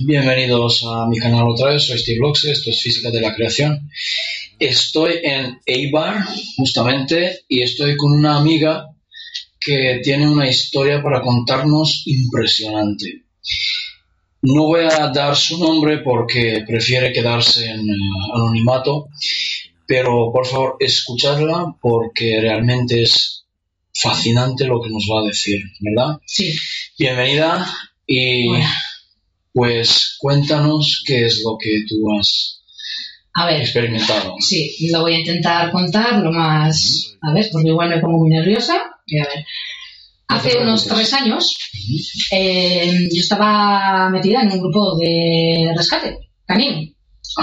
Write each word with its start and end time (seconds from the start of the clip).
Bienvenidos 0.00 0.84
a 0.84 1.06
mi 1.06 1.18
canal 1.18 1.48
otra 1.48 1.70
vez, 1.70 1.86
soy 1.86 1.98
Steve 1.98 2.18
Loxe, 2.20 2.50
esto 2.50 2.70
es 2.70 2.82
Física 2.82 3.10
de 3.12 3.20
la 3.20 3.32
Creación. 3.32 3.88
Estoy 4.58 5.20
en 5.22 5.60
Eibar, 5.64 6.24
justamente, 6.56 7.44
y 7.48 7.62
estoy 7.62 7.96
con 7.96 8.12
una 8.12 8.38
amiga 8.38 8.88
que 9.60 10.00
tiene 10.02 10.28
una 10.28 10.48
historia 10.48 11.00
para 11.00 11.20
contarnos 11.20 12.02
impresionante. 12.06 13.22
No 14.42 14.64
voy 14.64 14.84
a 14.84 15.08
dar 15.08 15.36
su 15.36 15.58
nombre 15.58 15.98
porque 15.98 16.64
prefiere 16.66 17.12
quedarse 17.12 17.70
en 17.70 17.88
uh, 17.88 18.34
anonimato, 18.34 19.10
pero 19.86 20.32
por 20.32 20.44
favor 20.46 20.76
escuchadla 20.80 21.76
porque 21.80 22.40
realmente 22.40 23.02
es 23.02 23.44
fascinante 23.94 24.66
lo 24.66 24.82
que 24.82 24.90
nos 24.90 25.04
va 25.04 25.20
a 25.20 25.28
decir, 25.28 25.62
¿verdad? 25.78 26.18
Sí. 26.26 26.52
Bienvenida 26.98 27.64
y 28.06 28.48
Bueno. 28.48 28.66
Pues 29.54 30.16
cuéntanos 30.18 31.02
qué 31.06 31.24
es 31.26 31.42
lo 31.44 31.56
que 31.58 31.84
tú 31.88 31.96
has 32.18 32.60
A 33.32 33.46
ver, 33.46 33.62
experimentado. 33.62 34.34
sí, 34.40 34.76
lo 34.92 35.00
voy 35.02 35.14
a 35.14 35.20
intentar 35.20 35.70
contar 35.70 36.18
lo 36.20 36.30
más. 36.32 37.16
A 37.22 37.32
ver, 37.32 37.48
porque 37.50 37.68
igual 37.68 37.88
me 37.88 38.00
pongo 38.00 38.18
muy 38.18 38.28
nerviosa. 38.30 38.74
Y 39.06 39.18
a 39.20 39.24
ver. 39.24 39.44
Hace 40.26 40.58
unos 40.58 40.86
tres 40.86 41.12
años 41.14 41.56
eh, 42.32 43.08
yo 43.12 43.20
estaba 43.20 44.10
metida 44.10 44.42
en 44.42 44.50
un 44.52 44.58
grupo 44.60 44.96
de 44.98 45.72
rescate 45.76 46.18
canino. 46.46 46.90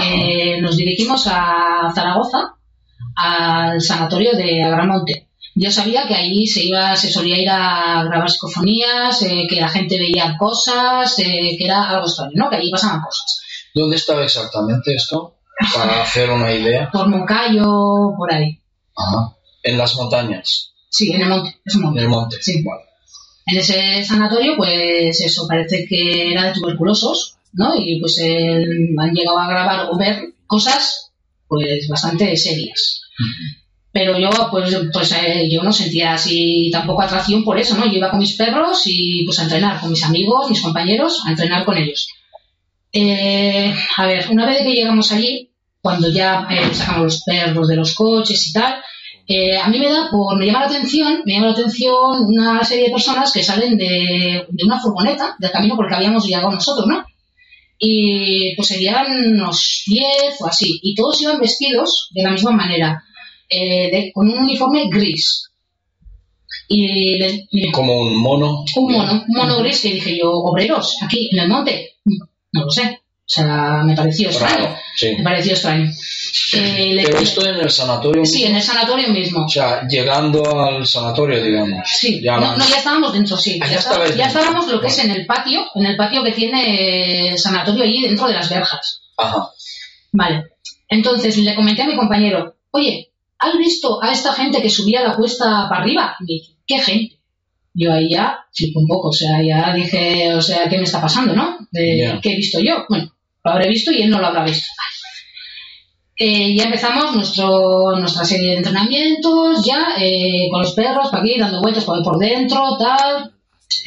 Eh, 0.02 0.60
nos 0.60 0.76
dirigimos 0.76 1.26
a 1.28 1.92
Zaragoza, 1.94 2.54
al 3.16 3.80
sanatorio 3.80 4.32
de 4.36 4.62
Agramonte. 4.62 5.28
Yo 5.54 5.70
sabía 5.70 6.06
que 6.06 6.14
allí 6.14 6.46
se 6.46 6.64
iba, 6.64 6.96
se 6.96 7.10
solía 7.10 7.38
ir 7.38 7.50
a 7.50 8.04
grabar 8.04 8.30
psicofonías, 8.30 9.22
eh, 9.22 9.46
que 9.48 9.60
la 9.60 9.68
gente 9.68 9.98
veía 9.98 10.36
cosas, 10.38 11.18
eh, 11.18 11.56
que 11.58 11.64
era 11.64 11.90
algo 11.90 12.06
extraño, 12.06 12.32
¿no? 12.34 12.48
Que 12.48 12.56
allí 12.56 12.70
pasaban 12.70 13.02
cosas. 13.02 13.40
¿Dónde 13.74 13.96
estaba 13.96 14.24
exactamente 14.24 14.94
esto? 14.94 15.36
Para 15.74 16.02
hacer 16.02 16.30
una 16.30 16.52
idea. 16.52 16.90
Por 16.90 17.08
Moncayo, 17.08 18.14
por 18.16 18.32
ahí. 18.32 18.58
Ajá. 18.96 19.36
En 19.62 19.78
las 19.78 19.94
montañas, 19.94 20.72
Sí, 20.88 21.10
en 21.10 21.22
el 21.22 21.28
monte, 21.28 21.56
es 21.64 21.74
un 21.76 21.96
en 21.96 22.02
el 22.02 22.08
monte. 22.08 22.36
Sí. 22.42 22.62
Vale. 22.62 22.82
En 23.46 23.58
ese 23.58 24.04
sanatorio, 24.04 24.56
pues 24.58 25.20
eso, 25.20 25.46
parece 25.48 25.86
que 25.88 26.32
era 26.32 26.44
de 26.44 26.52
tuberculosos, 26.52 27.38
¿no? 27.54 27.74
Y 27.74 27.98
pues 27.98 28.18
eh, 28.18 28.64
han 28.98 29.14
llegado 29.14 29.38
a 29.38 29.48
grabar 29.48 29.88
o 29.90 29.96
ver 29.96 30.34
cosas, 30.46 31.12
pues 31.48 31.88
bastante 31.88 32.36
serias. 32.36 33.00
Pero 33.92 34.18
yo, 34.18 34.30
pues, 34.50 34.74
pues 34.92 35.12
eh, 35.12 35.48
yo 35.50 35.62
no 35.62 35.72
sentía 35.72 36.14
así 36.14 36.70
tampoco 36.72 37.02
atracción 37.02 37.44
por 37.44 37.58
eso, 37.58 37.76
¿no? 37.76 37.86
Yo 37.86 37.98
iba 37.98 38.10
con 38.10 38.20
mis 38.20 38.36
perros 38.36 38.82
y 38.86 39.22
pues 39.26 39.38
a 39.38 39.42
entrenar 39.42 39.80
con 39.80 39.90
mis 39.90 40.02
amigos, 40.02 40.48
mis 40.48 40.62
compañeros, 40.62 41.22
a 41.26 41.30
entrenar 41.30 41.64
con 41.64 41.76
ellos. 41.76 42.08
Eh, 42.92 43.74
a 43.96 44.06
ver, 44.06 44.26
una 44.30 44.46
vez 44.46 44.62
que 44.62 44.72
llegamos 44.72 45.12
allí, 45.12 45.50
cuando 45.80 46.10
ya 46.10 46.46
eh, 46.50 46.74
sacamos 46.74 47.04
los 47.04 47.22
perros 47.22 47.68
de 47.68 47.76
los 47.76 47.94
coches 47.94 48.48
y 48.48 48.52
tal, 48.52 48.82
eh, 49.26 49.56
a 49.56 49.68
mí 49.68 49.78
me 49.78 49.88
da 49.88 50.08
por, 50.10 50.36
me 50.38 50.46
llama 50.46 50.60
la 50.60 50.66
atención, 50.66 51.22
me 51.24 51.34
llama 51.34 51.46
la 51.46 51.52
atención 51.52 52.26
una 52.26 52.64
serie 52.64 52.86
de 52.86 52.92
personas 52.92 53.32
que 53.32 53.42
salen 53.42 53.76
de, 53.76 54.46
de 54.48 54.64
una 54.64 54.80
furgoneta 54.80 55.36
del 55.38 55.50
camino 55.50 55.76
por 55.76 55.86
el 55.86 55.90
que 55.90 55.96
habíamos 55.96 56.26
llegado 56.26 56.50
nosotros, 56.50 56.86
¿no? 56.86 57.04
Y 57.78 58.54
pues 58.56 58.68
serían 58.68 59.06
unos 59.32 59.82
10 59.86 60.06
o 60.40 60.46
así, 60.46 60.78
y 60.82 60.94
todos 60.94 61.20
iban 61.22 61.40
vestidos 61.40 62.08
de 62.12 62.22
la 62.22 62.30
misma 62.30 62.52
manera, 62.52 63.02
eh, 63.52 63.90
de- 63.90 64.12
con 64.12 64.28
un 64.28 64.38
uniforme 64.38 64.88
gris. 64.90 65.48
Y, 66.68 67.70
Como 67.72 68.00
un 68.00 68.16
mono. 68.16 68.64
un 68.76 68.92
mono, 68.92 69.24
un 69.28 69.34
mono 69.36 69.58
gris 69.58 69.80
que 69.82 69.92
dije 69.92 70.18
yo, 70.18 70.30
obreros, 70.32 70.96
aquí 71.02 71.28
en 71.32 71.40
el 71.40 71.48
monte, 71.48 71.96
no 72.52 72.64
lo 72.64 72.70
sé, 72.70 73.00
o 73.02 73.24
sea, 73.26 73.82
me 73.84 73.94
pareció 73.94 74.28
extraño, 74.28 74.64
Raro, 74.64 74.76
sí. 74.96 75.14
me 75.18 75.22
pareció 75.24 75.52
extraño. 75.52 75.90
Eh, 76.54 77.00
Pero 77.04 77.18
esto 77.18 77.46
en 77.46 77.56
el 77.56 77.70
sanatorio. 77.70 78.24
sí, 78.24 78.44
en 78.44 78.56
el 78.56 78.62
sanatorio 78.62 79.08
mismo. 79.08 79.44
O 79.44 79.48
sea, 79.48 79.86
llegando 79.88 80.42
al 80.66 80.86
sanatorio, 80.86 81.42
digamos. 81.42 81.88
Sí, 81.88 82.20
Ya 82.22 82.36
no, 82.38 82.56
no- 82.56 82.66
ya 82.68 82.76
estábamos 82.76 83.12
dentro, 83.12 83.36
sí. 83.36 83.58
Ah, 83.62 83.66
ya, 83.66 83.72
ya 83.72 83.78
está- 83.78 84.26
estábamos 84.26 84.68
lo 84.70 84.80
que 84.80 84.86
es 84.88 84.98
en 84.98 85.10
el 85.10 85.26
patio, 85.26 85.64
en 85.74 85.86
el 85.86 85.96
patio 85.96 86.22
que 86.22 86.32
tiene 86.32 87.30
el 87.30 87.38
sanatorio 87.38 87.84
allí 87.84 88.02
dentro 88.02 88.26
de 88.28 88.34
las 88.34 88.48
verjas. 88.50 89.02
Ajá. 89.16 89.50
Vale. 90.12 90.44
Entonces 90.88 91.36
le 91.38 91.54
comenté 91.54 91.82
a 91.82 91.86
mi 91.86 91.96
compañero, 91.96 92.54
oye, 92.70 93.11
¿has 93.42 93.58
visto 93.58 94.02
a 94.02 94.12
esta 94.12 94.32
gente 94.32 94.62
que 94.62 94.70
subía 94.70 95.02
la 95.02 95.16
cuesta 95.16 95.66
para 95.68 95.82
arriba? 95.82 96.16
Y 96.20 96.24
me 96.24 96.32
dice, 96.34 96.52
¿qué 96.66 96.78
gente? 96.78 97.18
Yo 97.74 97.92
ahí 97.92 98.10
ya 98.10 98.38
flipé 98.52 98.78
un 98.78 98.86
poco, 98.86 99.08
o 99.08 99.12
sea, 99.12 99.42
ya 99.42 99.74
dije, 99.74 100.34
o 100.34 100.42
sea, 100.42 100.68
¿qué 100.68 100.76
me 100.76 100.84
está 100.84 101.00
pasando, 101.00 101.34
no? 101.34 101.56
De. 101.70 102.18
¿Qué 102.22 102.32
he 102.32 102.36
visto 102.36 102.60
yo? 102.60 102.84
Bueno, 102.88 103.12
lo 103.44 103.50
habré 103.50 103.68
visto 103.68 103.90
y 103.90 104.02
él 104.02 104.10
no 104.10 104.20
lo 104.20 104.26
habrá 104.26 104.44
visto. 104.44 104.66
Eh, 106.18 106.54
ya 106.54 106.64
empezamos 106.64 107.16
nuestro, 107.16 107.98
nuestra 107.98 108.24
serie 108.24 108.50
de 108.50 108.56
entrenamientos, 108.58 109.64
ya 109.64 109.94
eh, 109.98 110.48
con 110.50 110.60
los 110.60 110.72
perros, 110.72 111.08
por 111.08 111.20
aquí, 111.20 111.38
dando 111.38 111.62
vueltas 111.62 111.84
por, 111.84 112.02
por 112.04 112.18
dentro, 112.18 112.76
tal, 112.78 113.32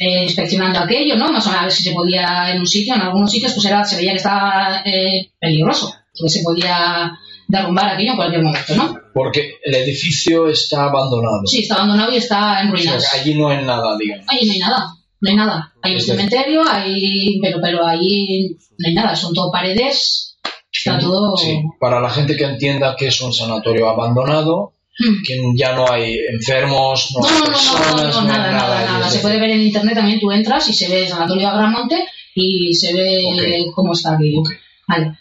eh, 0.00 0.24
inspeccionando 0.24 0.80
aquello, 0.80 1.16
¿no? 1.16 1.32
Más 1.32 1.46
o 1.46 1.50
menos 1.50 1.62
a 1.62 1.64
ver 1.64 1.72
si 1.72 1.84
se 1.84 1.92
podía 1.92 2.52
en 2.52 2.60
un 2.60 2.66
sitio, 2.66 2.94
en 2.94 3.02
algunos 3.02 3.30
sitios, 3.30 3.52
pues 3.52 3.64
era, 3.64 3.84
se 3.84 3.96
veía 3.96 4.10
que 4.10 4.18
estaba 4.18 4.82
eh, 4.84 5.30
peligroso, 5.38 5.94
que 6.12 6.28
se 6.28 6.42
podía 6.42 7.16
derrumbar 7.48 7.94
aquello 7.94 8.10
en 8.10 8.16
cualquier 8.16 8.42
momento, 8.42 8.74
¿no? 8.74 9.05
Porque 9.18 9.54
el 9.64 9.74
edificio 9.76 10.46
está 10.48 10.84
abandonado. 10.84 11.40
Sí, 11.46 11.60
está 11.62 11.76
abandonado 11.76 12.12
y 12.12 12.16
está 12.18 12.60
en 12.60 12.68
O 12.70 12.76
sea, 12.76 12.92
ruinas. 12.92 13.14
allí 13.14 13.34
no 13.34 13.48
hay 13.48 13.64
nada, 13.64 13.96
digamos. 13.98 14.26
Ahí 14.28 14.46
no 14.46 14.52
hay 14.52 14.58
nada, 14.58 14.86
no 15.22 15.30
hay 15.30 15.36
nada. 15.36 15.72
Hay 15.82 15.94
un 15.94 16.00
cementerio, 16.02 16.62
hay, 16.70 17.38
pero, 17.40 17.58
pero 17.62 17.86
ahí 17.86 18.50
no 18.78 18.88
hay 18.88 18.94
nada, 18.94 19.16
son 19.16 19.32
todo 19.32 19.50
paredes, 19.50 20.36
está 20.70 20.98
todo... 20.98 21.34
Sí. 21.38 21.62
Para 21.80 21.98
la 22.00 22.10
gente 22.10 22.36
que 22.36 22.44
entienda 22.44 22.94
que 22.94 23.06
es 23.06 23.18
un 23.22 23.32
sanatorio 23.32 23.88
abandonado, 23.88 24.72
Hmm. 24.98 25.22
que 25.26 25.36
ya 25.56 25.74
no 25.76 25.90
hay 25.92 26.16
enfermos, 26.32 27.10
no, 27.14 27.20
No, 27.20 27.28
hay 27.28 27.40
no, 27.40 27.46
personas, 27.48 28.14
no, 28.14 28.20
no 28.22 28.28
nada, 28.28 28.44
hay 28.48 28.54
nada, 28.54 28.78
allí, 28.78 28.92
nada. 28.94 29.10
Se 29.10 29.18
puede 29.18 29.38
ver 29.38 29.50
en 29.50 29.60
internet 29.60 29.94
también, 29.94 30.18
tú 30.20 30.32
entras 30.32 30.66
y 30.70 30.72
se 30.72 30.88
ve 30.88 31.02
el 31.02 31.08
Sanatorio 31.08 31.48
Agramonte 31.48 32.02
y 32.34 32.72
se 32.72 32.94
ve 32.94 33.22
Ok. 33.26 33.74
cómo 33.74 33.92
está 33.92 34.14
aquello. 34.14 34.40
Ok. 34.40 34.52
Vale. 34.88 35.18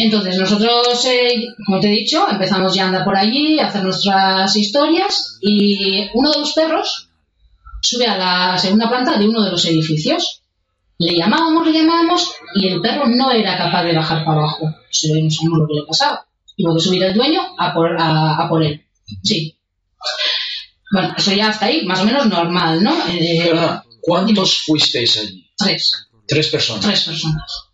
Entonces, 0.00 0.38
nosotros, 0.38 1.04
eh, 1.06 1.48
como 1.66 1.80
te 1.80 1.88
he 1.88 1.90
dicho, 1.90 2.24
empezamos 2.30 2.72
ya 2.72 2.84
a 2.84 2.86
andar 2.86 3.04
por 3.04 3.16
allí, 3.16 3.58
a 3.58 3.66
hacer 3.66 3.82
nuestras 3.82 4.54
historias 4.54 5.38
y 5.40 6.08
uno 6.14 6.30
de 6.30 6.38
los 6.38 6.52
perros 6.52 7.08
sube 7.82 8.06
a 8.06 8.16
la 8.16 8.58
segunda 8.58 8.88
planta 8.88 9.18
de 9.18 9.28
uno 9.28 9.42
de 9.42 9.50
los 9.50 9.64
edificios. 9.66 10.42
Le 10.98 11.16
llamábamos, 11.16 11.66
le 11.66 11.72
llamábamos 11.72 12.32
y 12.54 12.68
el 12.68 12.80
perro 12.80 13.08
no 13.08 13.30
era 13.32 13.56
capaz 13.58 13.84
de 13.84 13.94
bajar 13.94 14.24
para 14.24 14.38
abajo. 14.38 14.66
No 14.66 14.74
sabemos 14.90 15.58
lo 15.58 15.66
que 15.66 15.74
le 15.74 15.86
pasaba. 15.86 16.26
Tuvo 16.56 16.74
que 16.76 16.80
subir 16.80 17.02
el 17.02 17.14
dueño 17.14 17.40
a 17.58 17.74
por, 17.74 18.00
a, 18.00 18.36
a 18.36 18.48
por 18.48 18.62
él. 18.62 18.80
Sí. 19.22 19.56
Bueno, 20.92 21.14
eso 21.16 21.32
ya 21.32 21.48
hasta 21.48 21.66
ahí, 21.66 21.84
más 21.86 22.00
o 22.00 22.04
menos 22.04 22.26
normal, 22.26 22.82
¿no? 22.82 22.96
Eh, 23.10 23.52
¿cuántos 24.00 24.62
fuisteis 24.62 25.18
allí? 25.18 25.44
tres, 25.56 26.08
Tres 26.26 26.48
personas. 26.48 26.84
tres 26.84 27.02
personas. 27.04 27.67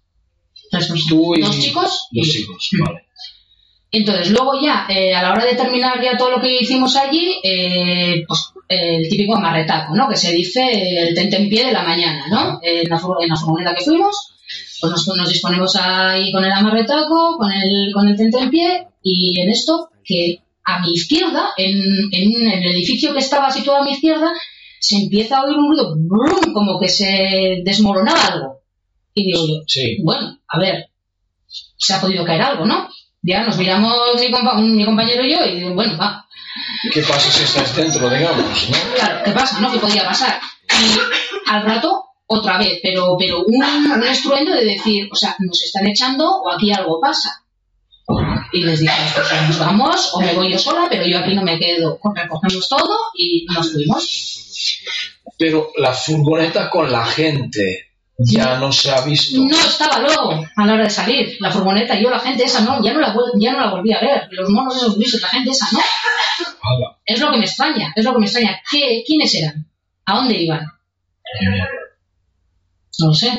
Tú 1.08 1.34
y 1.34 1.40
Dos 1.40 1.58
chicos 1.58 2.08
Dos 2.12 2.28
chicos, 2.28 2.70
vale. 2.80 3.04
Entonces, 3.90 4.30
luego 4.30 4.60
ya, 4.60 4.86
eh, 4.88 5.14
a 5.14 5.22
la 5.22 5.32
hora 5.32 5.44
de 5.44 5.54
terminar 5.54 6.02
ya 6.02 6.16
todo 6.16 6.30
lo 6.30 6.40
que 6.40 6.60
hicimos 6.60 6.96
allí, 6.96 7.36
eh, 7.44 8.24
pues 8.26 8.52
el 8.68 9.08
típico 9.08 9.36
amarretaco, 9.36 9.94
¿no? 9.94 10.08
Que 10.08 10.16
se 10.16 10.32
dice 10.32 10.62
el 11.08 11.14
tentempié 11.14 11.66
de 11.66 11.72
la 11.72 11.84
mañana, 11.84 12.26
¿no? 12.28 12.58
En 12.60 12.88
la, 12.88 13.00
en 13.20 13.28
la 13.28 13.36
furgoneta 13.36 13.74
que 13.76 13.84
fuimos, 13.84 14.34
pues 14.80 14.90
nos, 14.90 15.16
nos 15.16 15.28
disponemos 15.28 15.76
ahí 15.76 16.32
con 16.32 16.44
el 16.44 16.50
amarretaco, 16.50 17.36
con 17.38 17.52
el, 17.52 17.92
con 17.92 18.08
el 18.08 18.16
tentempié, 18.16 18.88
y 19.02 19.40
en 19.40 19.50
esto, 19.50 19.90
que 20.04 20.40
a 20.64 20.80
mi 20.80 20.92
izquierda, 20.94 21.50
en, 21.56 21.80
en, 22.10 22.52
en 22.52 22.62
el 22.64 22.74
edificio 22.74 23.12
que 23.12 23.20
estaba 23.20 23.50
situado 23.50 23.82
a 23.82 23.84
mi 23.84 23.92
izquierda, 23.92 24.32
se 24.80 24.96
empieza 24.96 25.38
a 25.38 25.44
oír 25.44 25.56
un 25.56 25.68
ruido, 25.68 25.94
brum, 25.96 26.52
como 26.52 26.80
que 26.80 26.88
se 26.88 27.62
desmoronaba 27.64 28.26
algo. 28.26 28.63
Y 29.14 29.26
digo 29.26 29.46
yo, 29.46 29.62
Sí. 29.66 29.98
bueno, 30.02 30.38
a 30.48 30.58
ver, 30.58 30.90
se 31.78 31.94
ha 31.94 32.00
podido 32.00 32.24
caer 32.24 32.42
algo, 32.42 32.64
¿no? 32.66 32.88
Ya 33.22 33.44
nos 33.44 33.56
miramos 33.56 33.92
mi, 34.20 34.30
compa- 34.30 34.60
mi 34.60 34.84
compañero 34.84 35.24
y 35.24 35.32
yo 35.32 35.44
y 35.44 35.56
digo, 35.56 35.74
bueno, 35.74 35.96
va, 35.96 36.20
¿Qué 36.92 37.00
pasa 37.02 37.30
si 37.30 37.42
estás 37.42 37.74
dentro, 37.74 38.08
digamos? 38.10 38.68
¿no? 38.70 38.76
claro, 38.96 39.22
¿qué 39.24 39.30
pasa? 39.32 39.60
¿No? 39.60 39.72
¿Qué 39.72 39.78
podía 39.78 40.04
pasar? 40.04 40.38
Y 40.70 41.50
al 41.50 41.64
rato, 41.64 42.04
otra 42.26 42.58
vez, 42.58 42.78
pero, 42.82 43.16
pero 43.18 43.42
un, 43.44 43.64
un 43.64 44.02
estruendo 44.04 44.52
de 44.54 44.64
decir, 44.64 45.08
o 45.10 45.16
sea, 45.16 45.34
nos 45.40 45.60
están 45.62 45.86
echando 45.86 46.28
o 46.28 46.52
aquí 46.52 46.72
algo 46.72 47.00
pasa. 47.00 47.40
Y 48.52 48.62
les 48.62 48.80
dije, 48.80 48.92
pues 49.14 49.26
nos 49.48 49.58
vamos 49.58 50.10
o 50.12 50.20
me 50.20 50.34
voy 50.34 50.52
yo 50.52 50.58
sola, 50.58 50.86
pero 50.88 51.04
yo 51.06 51.18
aquí 51.18 51.34
no 51.34 51.42
me 51.42 51.58
quedo. 51.58 51.98
Recogemos 52.14 52.68
todo 52.68 52.98
y 53.16 53.46
nos 53.52 53.72
fuimos. 53.72 54.80
Pero 55.38 55.72
la 55.78 55.92
furgoneta 55.92 56.70
con 56.70 56.92
la 56.92 57.04
gente 57.06 57.93
ya 58.18 58.58
no 58.58 58.70
se 58.70 58.90
ha 58.90 59.00
visto. 59.00 59.40
No 59.40 59.56
estaba 59.56 59.98
luego 59.98 60.46
a 60.54 60.66
la 60.66 60.74
hora 60.74 60.84
de 60.84 60.90
salir 60.90 61.36
la 61.40 61.50
furgoneta. 61.50 61.98
Yo 61.98 62.10
la 62.10 62.20
gente 62.20 62.44
esa 62.44 62.60
no, 62.60 62.82
ya 62.82 62.92
no 62.92 63.00
la, 63.00 63.14
ya 63.38 63.52
no 63.52 63.60
la 63.60 63.70
volví 63.70 63.92
a 63.92 64.00
ver. 64.00 64.28
Los 64.30 64.50
monos 64.50 64.76
esos 64.76 64.96
grises, 64.96 65.20
la 65.20 65.28
gente 65.28 65.50
esa 65.50 65.66
no. 65.72 65.80
Es 67.04 67.20
lo 67.20 67.30
que 67.30 67.38
me 67.38 67.44
extraña, 67.44 67.92
es 67.94 68.04
lo 68.04 68.12
que 68.12 68.18
me 68.20 68.26
extraña. 68.26 68.60
¿Qué, 68.70 69.02
¿Quiénes 69.06 69.34
eran? 69.34 69.66
¿A 70.06 70.16
dónde 70.16 70.34
iban? 70.34 70.66
No 73.00 73.08
lo 73.08 73.14
sé. 73.14 73.32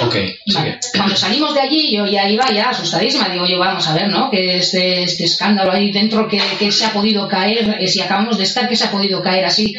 Ok, 0.00 0.16
Vale. 0.54 0.80
Cuando 0.96 1.14
salimos 1.14 1.54
de 1.54 1.60
allí, 1.60 1.94
yo 1.94 2.06
ya 2.06 2.28
iba 2.28 2.50
ya 2.50 2.70
asustadísima. 2.70 3.28
Digo, 3.28 3.46
yo 3.46 3.58
vamos 3.58 3.86
a 3.86 3.94
ver, 3.94 4.08
¿no? 4.08 4.30
Que 4.30 4.56
este, 4.56 5.02
este 5.02 5.24
escándalo 5.24 5.70
ahí 5.72 5.92
dentro 5.92 6.26
que, 6.26 6.40
que 6.58 6.72
se 6.72 6.86
ha 6.86 6.92
podido 6.92 7.28
caer, 7.28 7.86
si 7.86 8.00
acabamos 8.00 8.38
de 8.38 8.44
estar, 8.44 8.68
que 8.68 8.76
se 8.76 8.84
ha 8.84 8.90
podido 8.90 9.22
caer 9.22 9.44
así 9.44 9.76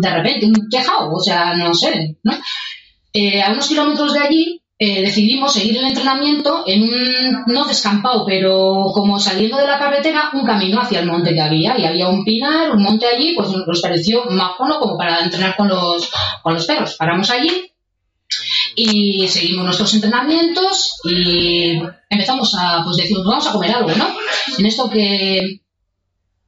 de 0.00 0.10
repente, 0.10 0.46
un 0.46 0.68
tejado, 0.68 1.12
o 1.12 1.20
sea, 1.20 1.54
no 1.54 1.74
sé, 1.74 2.16
¿no? 2.22 2.32
Eh, 3.12 3.42
a 3.42 3.50
unos 3.52 3.68
kilómetros 3.68 4.12
de 4.12 4.20
allí 4.20 4.62
eh, 4.80 5.02
decidimos 5.02 5.52
seguir 5.52 5.76
el 5.78 5.86
entrenamiento 5.86 6.62
en 6.66 6.82
un, 6.84 7.44
no 7.46 7.64
descampado, 7.64 8.24
pero 8.24 8.86
como 8.94 9.18
saliendo 9.18 9.56
de 9.56 9.66
la 9.66 9.78
carretera, 9.78 10.30
un 10.32 10.46
camino 10.46 10.80
hacia 10.80 11.00
el 11.00 11.06
monte 11.06 11.34
que 11.34 11.40
había. 11.40 11.76
Y 11.78 11.84
había 11.84 12.08
un 12.08 12.24
pinar, 12.24 12.70
un 12.70 12.82
monte 12.82 13.06
allí, 13.06 13.34
pues 13.34 13.48
nos 13.50 13.82
pareció 13.82 14.24
majono 14.26 14.78
como 14.78 14.96
para 14.96 15.24
entrenar 15.24 15.56
con 15.56 15.68
los, 15.68 16.10
con 16.42 16.54
los 16.54 16.64
perros. 16.64 16.94
Paramos 16.96 17.28
allí 17.30 17.72
y 18.76 19.26
seguimos 19.26 19.64
nuestros 19.64 19.92
entrenamientos 19.94 21.00
y 21.04 21.80
empezamos 22.08 22.54
a, 22.56 22.82
pues 22.84 22.98
decimos, 22.98 23.24
vamos 23.24 23.46
a 23.48 23.52
comer 23.52 23.72
algo, 23.72 23.90
¿no? 23.96 24.08
En 24.56 24.66
esto 24.66 24.88
que 24.88 25.60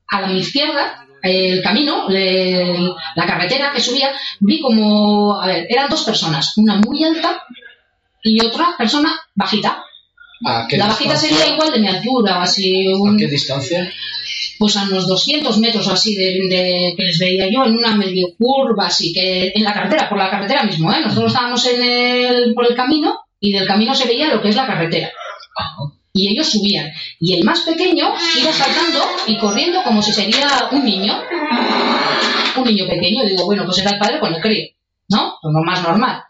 a 0.06 0.20
la 0.20 0.32
izquierda, 0.32 1.06
el 1.22 1.62
camino, 1.62 2.08
la 2.08 3.26
carretera 3.26 3.72
que 3.72 3.80
subía, 3.80 4.10
vi 4.40 4.60
como, 4.60 5.40
a 5.40 5.46
ver, 5.46 5.66
eran 5.68 5.88
dos 5.90 6.02
personas, 6.04 6.56
una 6.56 6.76
muy 6.76 7.02
alta 7.04 7.42
y 8.22 8.44
otra 8.44 8.74
persona 8.78 9.12
bajita. 9.34 9.82
¿A 10.46 10.66
qué 10.68 10.78
La 10.78 10.86
bajita 10.86 11.16
sería 11.16 11.52
igual 11.52 11.70
de 11.72 11.80
mi 11.80 11.88
altura 11.88 12.42
así, 12.42 12.86
¿A 12.86 12.96
un- 12.96 13.18
qué 13.18 13.26
distancia? 13.26 13.90
pues 14.58 14.76
a 14.76 14.82
unos 14.84 15.06
200 15.08 15.56
metros 15.58 15.88
así 15.88 16.14
de, 16.14 16.24
de- 16.48 16.94
que 16.96 17.04
les 17.04 17.18
veía 17.18 17.48
yo 17.50 17.64
en 17.64 17.76
una 17.76 17.94
medio 17.96 18.26
curva 18.38 18.86
así 18.88 19.10
que 19.12 19.52
en 19.54 19.64
la 19.64 19.72
carretera 19.72 20.06
por 20.08 20.18
la 20.18 20.28
carretera 20.30 20.64
mismo 20.64 20.92
¿eh? 20.92 21.00
nosotros 21.02 21.32
estábamos 21.32 21.66
en 21.66 21.82
el, 21.82 22.54
por 22.54 22.66
el 22.66 22.74
camino 22.76 23.20
y 23.40 23.52
del 23.52 23.66
camino 23.66 23.94
se 23.94 24.06
veía 24.06 24.28
lo 24.28 24.42
que 24.42 24.50
es 24.50 24.56
la 24.56 24.66
carretera 24.66 25.10
y 26.12 26.28
ellos 26.32 26.48
subían 26.50 26.90
y 27.20 27.34
el 27.34 27.44
más 27.44 27.60
pequeño 27.60 28.12
iba 28.40 28.52
saltando 28.52 29.00
y 29.26 29.36
corriendo 29.38 29.82
como 29.84 30.02
si 30.02 30.12
sería 30.12 30.68
un 30.72 30.84
niño 30.84 31.14
un 32.56 32.64
niño 32.64 32.86
pequeño 32.88 33.24
digo 33.24 33.44
bueno 33.46 33.64
pues 33.64 33.78
era 33.78 33.92
el 33.92 33.98
padre 33.98 34.18
cuando 34.20 34.40
cree 34.40 34.74
¿no? 35.08 35.34
Pues 35.40 35.52
lo 35.54 35.62
más 35.62 35.82
normal 35.82 36.22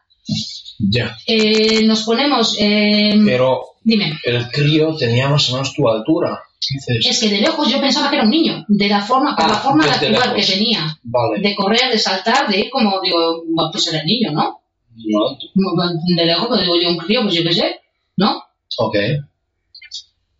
Ya. 0.78 1.16
Eh, 1.26 1.82
nos 1.84 2.02
ponemos 2.04 2.56
eh, 2.58 3.14
Pero 3.24 3.60
dime 3.82 4.18
el 4.24 4.50
crío 4.50 4.96
tenía 4.96 5.28
más 5.28 5.48
o 5.50 5.52
menos 5.54 5.74
tu 5.74 5.88
altura. 5.88 6.38
Dices, 6.72 7.04
es 7.04 7.20
que 7.20 7.28
de 7.30 7.40
lejos 7.40 7.68
yo 7.70 7.80
pensaba 7.80 8.08
que 8.10 8.16
era 8.16 8.24
un 8.24 8.30
niño 8.30 8.64
de 8.68 8.88
la 8.88 9.00
forma 9.02 9.34
por 9.34 9.48
la 9.48 9.54
Ah, 9.56 9.60
forma 9.60 9.84
de 9.84 9.90
desde 9.92 10.06
actuar 10.08 10.34
que 10.36 10.44
tenía 10.44 10.98
vale. 11.02 11.40
de 11.40 11.54
correr, 11.54 11.90
de 11.90 11.98
saltar, 11.98 12.48
de 12.48 12.60
ir 12.60 12.70
como, 12.70 13.00
digo, 13.02 13.42
pues 13.72 13.86
era 13.88 14.00
el 14.00 14.06
niño, 14.06 14.30
¿no? 14.32 14.60
No, 14.94 15.36
De 16.16 16.24
lejos, 16.26 16.46
pues 16.48 16.60
digo 16.60 16.74
yo, 16.80 16.90
un 16.90 16.98
crío, 16.98 17.22
pues 17.22 17.34
yo 17.34 17.42
qué 17.42 17.52
sé, 17.54 17.80
¿no? 18.18 18.42
Ok. 18.78 18.96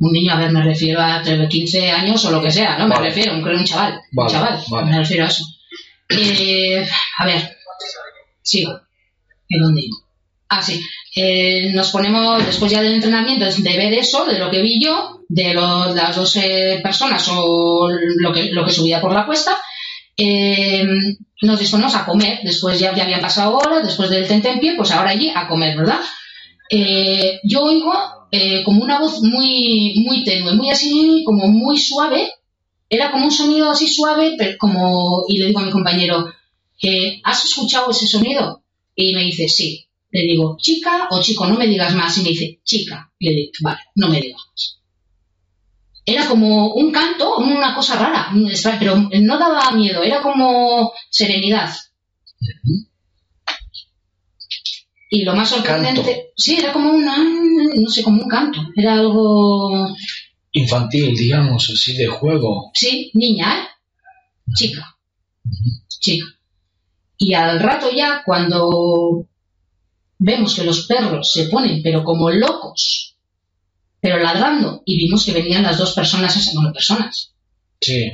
Un 0.00 0.12
niño, 0.12 0.32
a 0.32 0.36
ver, 0.38 0.50
me 0.50 0.62
refiero 0.62 1.00
a 1.00 1.18
entre 1.18 1.46
15 1.48 1.90
años 1.90 2.24
o 2.24 2.30
lo 2.30 2.40
que 2.42 2.50
sea, 2.50 2.78
¿no? 2.78 2.88
Me 2.88 2.96
refiero, 2.96 3.34
un, 3.34 3.46
un 3.46 3.64
chaval, 3.64 4.00
un 4.12 4.26
chaval, 4.28 4.58
vale. 4.70 4.90
me 4.90 4.98
refiero 4.98 5.24
a 5.24 5.28
eso. 5.28 5.44
Eh, 6.08 6.86
a 7.18 7.26
ver, 7.26 7.56
sigo. 8.42 8.80
¿En 9.48 9.60
dónde 9.62 9.82
iba? 9.82 9.96
Ah, 10.48 10.62
sí. 10.62 10.80
Eh, 11.14 11.70
nos 11.74 11.90
ponemos, 11.90 12.44
después 12.46 12.72
ya 12.72 12.80
del 12.82 12.94
entrenamiento, 12.94 13.44
de 13.44 13.76
ver 13.76 13.92
eso, 13.92 14.24
de 14.24 14.38
lo 14.38 14.50
que 14.50 14.62
vi 14.62 14.80
yo, 14.82 15.20
de 15.28 15.54
lo- 15.54 15.94
las 15.94 16.16
dos 16.16 16.34
eh, 16.36 16.80
personas 16.82 17.28
o 17.32 17.88
lo 17.90 18.32
que, 18.32 18.50
lo 18.52 18.64
que 18.64 18.72
subía 18.72 19.00
por 19.00 19.12
la 19.12 19.26
cuesta, 19.26 19.56
eh, 20.16 20.86
nos 21.42 21.58
disponemos 21.60 21.94
a 21.94 22.04
comer. 22.06 22.40
Después 22.42 22.78
ya, 22.80 22.94
ya 22.94 23.04
habían 23.04 23.20
pasado 23.20 23.56
horas, 23.58 23.84
después 23.84 24.08
del 24.10 24.26
tentempié, 24.26 24.74
pues 24.76 24.90
ahora 24.92 25.10
allí 25.10 25.30
a 25.34 25.46
comer, 25.46 25.76
¿verdad? 25.76 26.00
Eh, 26.70 27.40
yo 27.42 27.64
oigo 27.64 27.92
eh, 28.30 28.62
como 28.64 28.84
una 28.84 29.00
voz 29.00 29.20
muy, 29.22 29.94
muy 30.06 30.22
tenue, 30.24 30.54
muy 30.54 30.70
así, 30.70 31.24
como 31.26 31.48
muy 31.48 31.76
suave. 31.76 32.32
Era 32.88 33.10
como 33.10 33.24
un 33.24 33.32
sonido 33.32 33.70
así 33.70 33.88
suave, 33.88 34.34
pero 34.38 34.56
como, 34.58 35.24
y 35.28 35.38
le 35.38 35.46
digo 35.48 35.60
a 35.60 35.64
mi 35.64 35.70
compañero, 35.70 36.32
eh, 36.82 37.20
¿has 37.24 37.44
escuchado 37.44 37.90
ese 37.90 38.06
sonido? 38.06 38.62
Y 38.94 39.14
me 39.14 39.24
dice, 39.24 39.48
sí. 39.48 39.86
Le 40.12 40.22
digo, 40.22 40.56
chica 40.60 41.08
o 41.10 41.20
chico, 41.20 41.46
no 41.46 41.56
me 41.56 41.66
digas 41.66 41.94
más. 41.94 42.16
Y 42.18 42.22
me 42.22 42.30
dice, 42.30 42.60
chica. 42.64 43.12
Y 43.18 43.28
le 43.28 43.34
digo, 43.34 43.52
vale, 43.62 43.80
no 43.96 44.08
me 44.08 44.20
digas 44.20 44.40
más. 44.48 44.80
Era 46.06 46.26
como 46.26 46.72
un 46.74 46.90
canto, 46.90 47.36
una 47.36 47.74
cosa 47.74 47.96
rara, 47.96 48.32
pero 48.80 48.96
no 48.96 49.38
daba 49.38 49.70
miedo, 49.72 50.02
era 50.02 50.22
como 50.22 50.92
serenidad. 51.10 51.70
Y 55.12 55.24
lo 55.24 55.34
más 55.34 55.48
sorprendente, 55.50 56.02
Canto. 56.02 56.20
sí, 56.36 56.56
era 56.56 56.72
como 56.72 56.92
una, 56.92 57.16
no 57.74 57.90
sé, 57.90 58.02
como 58.04 58.22
un 58.22 58.28
canto, 58.28 58.60
era 58.76 58.92
algo, 58.94 59.88
Infantil, 60.52 61.16
digamos, 61.16 61.68
así 61.70 61.96
de 61.96 62.06
juego. 62.06 62.70
sí, 62.74 63.10
niña, 63.14 63.58
¿eh? 63.58 63.66
Chica, 64.54 64.96
chica. 65.88 66.26
Y 67.18 67.34
al 67.34 67.58
rato 67.60 67.90
ya, 67.94 68.22
cuando 68.24 69.26
vemos 70.18 70.54
que 70.54 70.64
los 70.64 70.86
perros 70.86 71.32
se 71.32 71.44
ponen, 71.48 71.82
pero 71.82 72.04
como 72.04 72.30
locos, 72.30 73.16
pero 74.00 74.18
ladrando, 74.18 74.82
y 74.86 74.96
vimos 74.96 75.24
que 75.24 75.32
venían 75.32 75.62
las 75.64 75.76
dos 75.78 75.92
personas, 75.92 76.36
esas, 76.36 76.54
bueno, 76.54 76.72
personas, 76.72 77.34
Sí. 77.80 78.12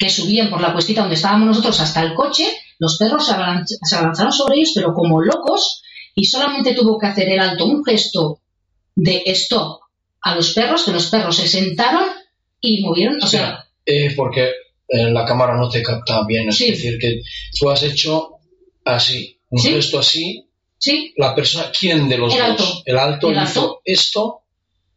que 0.00 0.08
subían 0.10 0.50
por 0.50 0.60
la 0.60 0.72
cuestita 0.72 1.02
donde 1.02 1.16
estábamos 1.16 1.46
nosotros 1.48 1.78
hasta 1.80 2.02
el 2.02 2.14
coche, 2.14 2.46
los 2.78 2.96
perros 2.98 3.26
se, 3.26 3.32
abalanzaron 3.96 4.32
sobre 4.32 4.56
ellos, 4.56 4.72
pero 4.74 4.92
como 4.94 5.20
locos, 5.22 5.82
y 6.14 6.24
solamente 6.24 6.74
tuvo 6.74 6.98
que 6.98 7.06
hacer 7.06 7.28
el 7.28 7.40
alto 7.40 7.66
un 7.66 7.84
gesto 7.84 8.40
de 8.94 9.22
stop 9.26 9.80
a 10.22 10.34
los 10.34 10.52
perros, 10.54 10.84
que 10.84 10.92
los 10.92 11.06
perros 11.06 11.36
se 11.36 11.46
sentaron 11.48 12.04
y 12.60 12.82
movieron, 12.82 13.22
o 13.22 13.26
sea, 13.26 13.62
Eh, 13.84 14.14
porque 14.16 14.50
eh, 14.88 15.10
la 15.12 15.24
cámara 15.24 15.56
no 15.56 15.68
te 15.68 15.82
capta 15.82 16.24
bien. 16.26 16.48
Es 16.48 16.56
Sí. 16.56 16.70
decir, 16.70 16.98
que 16.98 17.20
tú 17.58 17.70
has 17.70 17.82
hecho 17.82 18.30
así, 18.84 19.38
un 19.50 19.58
Sí. 19.60 19.70
gesto 19.70 19.98
así. 19.98 20.42
sí, 20.78 21.12
La 21.16 21.34
persona, 21.34 21.70
¿quién 21.78 22.06
de 22.08 22.18
los 22.18 22.32
El 22.34 22.38
dos? 22.38 22.48
alto. 22.50 22.82
El 22.84 22.98
alto 22.98 23.30
El 23.30 23.36
hizo 23.42 23.60
alto. 23.60 23.80
esto, 23.84 24.24
o 24.24 24.42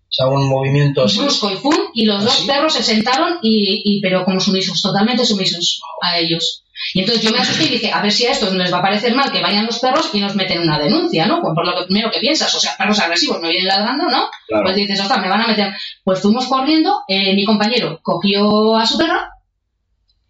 sea, 0.09 0.27
un 0.27 0.47
movimiento 0.49 1.03
así. 1.03 1.19
brusco 1.19 1.49
y 1.51 1.55
pum, 1.55 1.75
y 1.93 2.05
los 2.05 2.23
dos 2.23 2.41
perros 2.45 2.73
se 2.73 2.83
sentaron 2.83 3.39
y, 3.41 3.81
y- 3.85 4.01
pero 4.01 4.25
como 4.25 4.39
sumisos, 4.39 4.81
totalmente 4.81 5.25
sumisos 5.25 5.81
a 6.01 6.19
ellos. 6.19 6.63
Y 6.93 7.01
entonces 7.01 7.23
yo 7.23 7.31
me 7.31 7.39
asusté 7.39 7.65
y 7.65 7.69
dije, 7.69 7.91
a 7.91 8.01
ver 8.01 8.11
si 8.11 8.25
a 8.25 8.31
estos 8.31 8.53
les 8.53 8.73
va 8.73 8.77
a 8.79 8.81
parecer 8.81 9.13
mal 9.13 9.31
que 9.31 9.41
vayan 9.41 9.65
los 9.65 9.79
perros 9.79 10.09
y 10.13 10.19
nos 10.19 10.35
meten 10.35 10.61
una 10.61 10.79
denuncia, 10.79 11.25
¿no? 11.25 11.41
Por 11.41 11.65
lo 11.65 11.75
que 11.75 11.85
primero 11.85 12.09
que 12.09 12.19
piensas, 12.19 12.53
o 12.55 12.59
sea, 12.59 12.75
perros 12.77 12.99
agresivos 12.99 13.39
me 13.41 13.49
vienen 13.49 13.67
ladrando, 13.67 14.05
¿no? 14.09 14.29
Claro. 14.47 14.63
Pues 14.63 14.75
dices, 14.75 14.99
ostras, 14.99 15.21
me 15.21 15.29
van 15.29 15.41
a 15.41 15.47
meter. 15.47 15.73
Pues 16.03 16.21
fuimos 16.21 16.47
corriendo, 16.47 17.01
eh, 17.07 17.33
mi 17.35 17.43
compañero 17.45 17.99
cogió 18.01 18.77
a 18.77 18.85
su 18.85 18.97
perra 18.97 19.29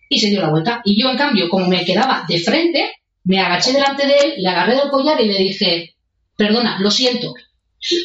y 0.10 0.20
se 0.20 0.30
dio 0.30 0.42
la 0.42 0.50
vuelta. 0.50 0.82
Y 0.84 1.02
yo, 1.02 1.10
en 1.12 1.18
cambio, 1.18 1.50
como 1.50 1.68
me 1.68 1.86
quedaba 1.86 2.26
de 2.28 2.40
frente, 2.40 2.94
me 3.26 3.40
agaché 3.40 3.72
delante 3.72 4.08
de 4.08 4.18
él, 4.18 4.34
le 4.38 4.50
agarré 4.50 4.76
del 4.76 4.90
collar 4.90 5.22
y 5.22 5.28
le 5.28 5.38
dije, 5.38 5.96
perdona, 6.36 6.80
lo 6.80 6.90
siento. 6.90 7.34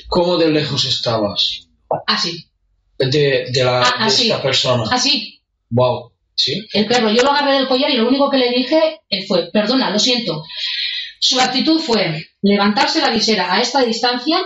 ¿Cómo 0.09 0.37
de 0.37 0.51
lejos 0.51 0.85
estabas? 0.85 1.67
Así, 2.07 2.47
De, 2.99 3.47
de 3.51 3.65
la, 3.65 3.81
Ah, 3.83 3.99
de 4.01 4.05
así. 4.05 4.31
esta 4.31 4.43
persona. 4.43 4.85
así, 4.93 5.41
Wow. 5.71 6.13
¿Sí? 6.37 6.67
el 6.73 6.87
perro. 6.87 7.11
Yo 7.11 7.23
lo 7.23 7.31
agarré 7.31 7.55
del 7.55 7.69
collar 7.69 7.91
y 7.91 7.97
lo 7.97 8.09
único 8.09 8.29
que 8.29 8.39
le 8.39 8.51
dije 8.51 9.01
él 9.09 9.25
fue, 9.27 9.51
perdona, 9.53 9.91
lo 9.91 9.99
siento. 9.99 10.45
Su 11.21 11.41
actitud 11.41 11.81
fue 11.81 12.27
levantarse 12.43 13.01
la 13.01 13.11
visera 13.11 13.55
a 13.55 13.61
esta 13.61 13.83
distancia 13.83 14.39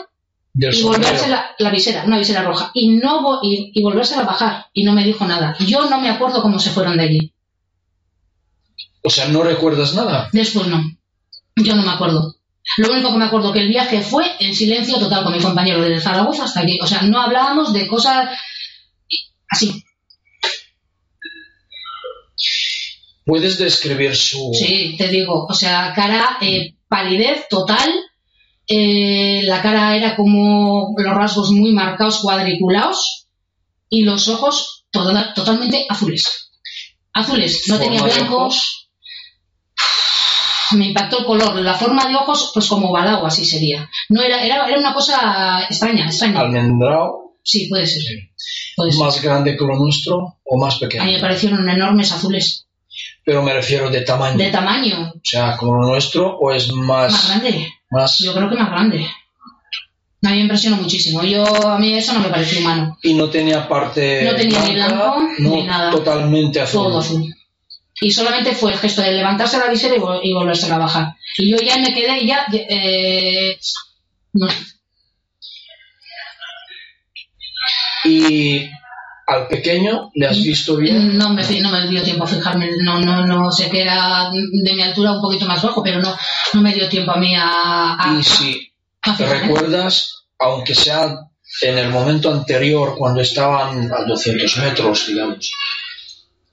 Del 0.52 0.74
y 0.74 0.82
volverse 0.82 1.28
la, 1.28 1.50
la 1.58 1.70
visera, 1.70 2.04
una 2.04 2.18
visera 2.18 2.42
roja, 2.42 2.70
y 2.74 2.90
no 2.90 3.40
y, 3.42 3.72
y 3.74 3.82
volverse 3.82 4.14
a 4.14 4.22
bajar, 4.22 4.66
y 4.72 4.84
no 4.84 4.92
me 4.92 5.04
dijo 5.04 5.24
nada. 5.26 5.56
Yo 5.60 5.88
no 5.88 6.00
me 6.00 6.10
acuerdo 6.10 6.42
cómo 6.42 6.58
se 6.58 6.70
fueron 6.70 6.96
de 6.98 7.04
allí. 7.04 7.32
O 9.02 9.10
sea, 9.10 9.28
¿no 9.28 9.42
recuerdas 9.42 9.94
nada? 9.94 10.28
Después 10.32 10.66
no. 10.66 10.82
Yo 11.56 11.74
no 11.74 11.82
me 11.82 11.90
acuerdo. 11.90 12.36
Lo 12.76 12.92
único 12.92 13.10
que 13.10 13.18
me 13.18 13.24
acuerdo 13.24 13.52
que 13.52 13.60
el 13.60 13.68
viaje 13.68 14.02
fue 14.02 14.24
en 14.38 14.54
silencio 14.54 14.98
total 14.98 15.24
con 15.24 15.32
mi 15.32 15.40
compañero 15.40 15.80
desde 15.80 16.00
Zaragoza 16.00 16.44
hasta 16.44 16.60
aquí. 16.60 16.78
O 16.82 16.86
sea, 16.86 17.02
no 17.02 17.20
hablábamos 17.20 17.72
de 17.72 17.86
cosas 17.86 18.28
así. 19.48 19.82
¿Puedes 23.28 23.58
describir 23.58 24.16
su... 24.16 24.52
Sí, 24.54 24.94
te 24.96 25.08
digo. 25.08 25.44
O 25.48 25.52
sea, 25.52 25.92
cara, 25.94 26.38
eh, 26.40 26.74
palidez 26.88 27.46
total. 27.50 27.90
eh, 28.66 29.42
la 29.44 29.60
cara 29.62 29.94
era 29.96 30.16
como 30.16 30.94
los 30.96 31.14
rasgos 31.14 31.50
muy 31.50 31.72
marcados, 31.72 32.20
cuadriculados. 32.20 33.26
Y 33.90 34.02
los 34.04 34.28
ojos 34.28 34.86
to- 34.90 35.12
totalmente 35.34 35.86
azules. 35.90 36.50
Azules, 37.12 37.64
no 37.68 37.78
tenía 37.78 38.02
blancos. 38.02 38.88
me 40.72 40.86
impactó 40.88 41.20
el 41.20 41.24
color, 41.24 41.56
la 41.56 41.74
forma 41.74 42.06
de 42.06 42.14
ojos, 42.14 42.50
pues 42.52 42.66
como 42.66 42.92
balao, 42.92 43.24
así 43.26 43.44
sería. 43.44 43.88
No 44.10 44.22
era, 44.22 44.42
era, 44.44 44.66
era 44.68 44.78
una 44.78 44.92
cosa 44.92 45.62
extraña, 45.68 46.06
extraña. 46.06 46.40
Almendrado, 46.40 47.32
Sí, 47.42 47.66
puede 47.70 47.86
ser. 47.86 48.02
Puede 48.76 48.92
ser. 48.92 49.00
más 49.00 49.22
grande 49.22 49.56
que 49.56 49.64
lo 49.64 49.76
nuestro 49.76 50.36
o 50.44 50.58
más 50.58 50.74
A 50.74 50.76
mí 50.76 50.82
me 50.82 50.88
pequeño. 50.88 51.20
parecieron 51.20 51.68
enormes 51.70 52.12
azules. 52.12 52.66
Pero 53.28 53.42
me 53.42 53.52
refiero 53.52 53.90
de 53.90 54.00
tamaño. 54.00 54.38
De 54.38 54.50
tamaño. 54.50 55.10
O 55.14 55.20
sea, 55.22 55.54
como 55.58 55.74
lo 55.74 55.86
nuestro, 55.86 56.38
o 56.38 56.50
es 56.50 56.72
más. 56.72 57.12
Más 57.12 57.28
grande. 57.28 57.68
más- 57.90 58.18
Yo 58.20 58.32
creo 58.32 58.48
que 58.48 58.56
más 58.56 58.70
grande. 58.70 59.06
A 60.24 60.30
mí 60.30 60.36
me 60.36 60.40
impresionó 60.44 60.76
muchísimo. 60.78 61.22
Yo, 61.22 61.44
a 61.68 61.78
mí 61.78 61.92
eso 61.92 62.14
no 62.14 62.20
me 62.20 62.30
pareció 62.30 62.60
humano. 62.60 62.96
Y 63.02 63.12
no 63.12 63.28
tenía 63.28 63.68
parte. 63.68 64.22
No 64.24 64.34
tenía 64.34 64.60
ni 64.64 64.72
blanco 64.72 65.20
no, 65.40 65.50
ni 65.50 65.62
nada. 65.64 65.90
Totalmente 65.90 66.58
azul. 66.58 66.84
Todo 66.84 67.00
azul. 67.00 67.34
Y 68.00 68.10
solamente 68.12 68.52
fue 68.54 68.72
el 68.72 68.78
gesto 68.78 69.02
de 69.02 69.12
levantarse 69.12 69.58
la 69.58 69.68
visera 69.68 69.94
y, 69.94 69.98
vol- 69.98 70.20
y 70.22 70.32
volverse 70.32 70.72
a 70.72 70.78
bajar. 70.78 71.14
Y 71.36 71.50
yo 71.50 71.58
ya 71.58 71.76
me 71.76 71.92
quedé 71.92 72.24
ya. 72.26 72.46
Eh, 72.50 73.58
no, 74.32 74.48
Y 78.04 78.70
al 79.28 79.46
pequeño, 79.46 80.10
¿le 80.14 80.26
has 80.26 80.42
visto 80.42 80.76
bien? 80.76 81.16
no, 81.18 81.28
me, 81.34 81.42
no 81.60 81.70
me 81.70 81.86
dio 81.88 82.02
tiempo 82.02 82.24
a 82.24 82.26
fijarme. 82.26 82.70
No, 82.82 82.98
no, 82.98 83.26
no 83.26 83.52
sé 83.52 83.68
que 83.70 83.82
era 83.82 84.30
de 84.30 84.72
mi 84.74 84.82
altura 84.82 85.12
un 85.12 85.20
poquito 85.20 85.44
más 85.46 85.62
bajo, 85.62 85.82
pero 85.82 86.00
no, 86.00 86.16
no 86.54 86.60
me 86.62 86.72
dio 86.72 86.88
tiempo 86.88 87.12
a 87.12 87.18
mí 87.18 87.34
a. 87.36 87.94
a- 87.98 88.18
Y 88.18 88.22
si 88.22 88.72
a 89.02 89.14
recuerdas, 89.16 90.24
aunque 90.38 90.74
sea 90.74 91.14
en 91.62 91.76
el 91.78 91.90
momento 91.90 92.32
anterior, 92.32 92.94
cuando 92.96 93.20
estaban 93.20 93.90
a 93.92 94.04
200 94.06 94.56
metros, 94.58 95.06
digamos. 95.08 95.50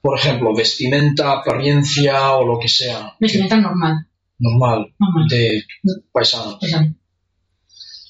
Por 0.01 0.20
ejemplo, 0.20 0.53
vestimenta, 0.53 1.32
apariencia 1.32 2.34
o 2.34 2.46
lo 2.46 2.60
que 2.60 2.67
sea. 2.67 3.15
Vestimenta 3.20 3.55
normal. 3.58 4.05
Normal, 4.38 4.94
Normal. 5.00 5.27
de 5.29 5.63
paisano. 6.12 6.60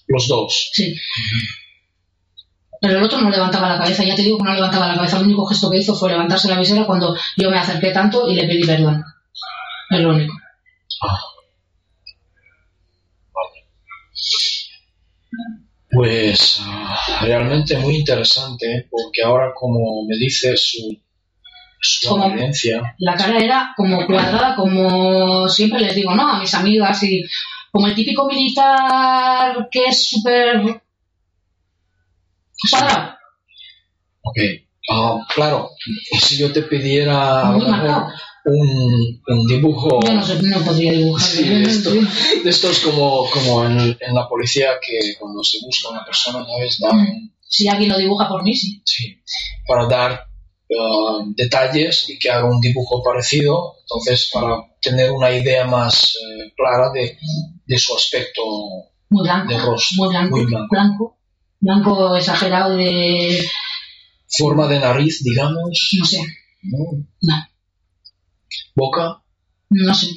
Los 0.07 0.27
dos. 0.27 0.69
Sí. 0.73 0.95
Pero 2.81 2.97
el 2.97 3.03
otro 3.03 3.19
no 3.21 3.29
levantaba 3.29 3.69
la 3.69 3.77
cabeza, 3.77 4.03
ya 4.03 4.15
te 4.15 4.21
digo 4.21 4.37
que 4.37 4.43
no 4.43 4.53
levantaba 4.53 4.87
la 4.87 4.95
cabeza. 4.95 5.17
El 5.17 5.25
único 5.25 5.45
gesto 5.45 5.69
que 5.69 5.77
hizo 5.77 5.95
fue 5.95 6.09
levantarse 6.09 6.47
la 6.49 6.59
visera 6.59 6.85
cuando 6.85 7.15
yo 7.37 7.49
me 7.49 7.57
acerqué 7.57 7.91
tanto 7.91 8.29
y 8.29 8.35
le 8.35 8.47
pedí 8.47 8.63
perdón. 8.63 9.03
Es 9.89 9.99
lo 9.99 10.09
único. 10.09 10.33
Pues 15.91 16.59
ah, 16.61 16.97
realmente 17.21 17.77
muy 17.77 17.95
interesante, 17.97 18.65
¿eh? 18.65 18.87
porque 18.89 19.21
ahora 19.23 19.53
como 19.55 20.03
me 20.07 20.17
dices 20.17 20.71
su, 20.71 20.97
su 21.79 22.09
Como- 22.09 22.25
evidencia, 22.25 22.95
La 22.97 23.15
cara 23.15 23.37
era 23.39 23.73
como 23.77 24.05
cuadrada, 24.05 24.55
como 24.55 25.47
siempre 25.47 25.79
les 25.79 25.95
digo, 25.95 26.13
¿no? 26.13 26.27
A 26.27 26.39
mis 26.39 26.53
amigas 26.53 27.01
y 27.03 27.23
como 27.71 27.87
el 27.87 27.95
típico 27.95 28.25
militar 28.27 29.69
que 29.71 29.85
es 29.85 30.09
súper 30.09 30.81
cuadrado. 32.69 33.15
ok. 34.23 34.37
Ah, 34.91 35.17
claro, 35.33 35.71
si 36.21 36.37
yo 36.37 36.51
te 36.53 36.61
pidiera 36.61 37.47
a 37.49 37.51
lo 37.53 37.57
Muy 37.57 37.65
mejor 37.65 37.77
marcado. 37.87 38.07
un, 38.45 39.21
un 39.27 39.47
dibujo 39.47 39.99
Yo 40.05 40.13
no, 40.13 40.23
sé, 40.23 40.39
no 40.43 40.59
podría 40.59 40.91
dibujar. 40.91 41.27
Sí, 41.27 41.43
esto- 41.63 41.89
de 42.43 42.49
estos 42.49 42.79
como, 42.81 43.27
como 43.31 43.65
en, 43.65 43.79
en 43.99 44.13
la 44.13 44.27
policía 44.29 44.73
que 44.85 45.15
cuando 45.19 45.43
se 45.43 45.57
busca 45.65 45.89
una 45.89 46.05
persona, 46.05 46.45
¿sabes? 46.45 46.77
Dan- 46.79 47.31
Si 47.47 47.67
alguien 47.67 47.89
lo 47.89 47.97
dibuja 47.97 48.27
por 48.27 48.43
mí, 48.43 48.53
sí. 48.55 48.81
sí, 48.85 49.23
para 49.67 49.87
dar 49.87 50.11
ah, 50.79 51.19
detalles 51.35 52.07
y 52.09 52.19
que 52.19 52.29
haga 52.29 52.45
un 52.47 52.61
dibujo 52.61 53.01
parecido, 53.03 53.73
entonces 53.81 54.29
para 54.31 54.57
tener 54.81 55.09
una 55.11 55.31
idea 55.31 55.65
más 55.65 56.15
eh, 56.15 56.51
clara 56.55 56.91
de, 56.93 57.17
de 57.65 57.77
su 57.79 57.95
aspecto 57.95 58.43
Muy 59.09 59.23
blanco. 59.23 59.51
De 59.51 59.57
rostro, 59.57 59.95
Muy 59.97 60.09
blanco. 60.09 60.35
muy 60.37 60.45
blanco. 60.45 60.67
Blanco. 60.69 61.17
Blanco 61.65 62.15
exagerado 62.15 62.77
de. 62.77 63.43
forma 64.37 64.67
de 64.67 64.79
nariz, 64.79 65.23
digamos, 65.23 65.89
No 65.97 66.05
sé. 66.05 66.19
¿no? 66.61 67.05
No. 67.21 67.47
boca, 68.75 69.23
No 69.71 69.93
sé. 69.93 70.07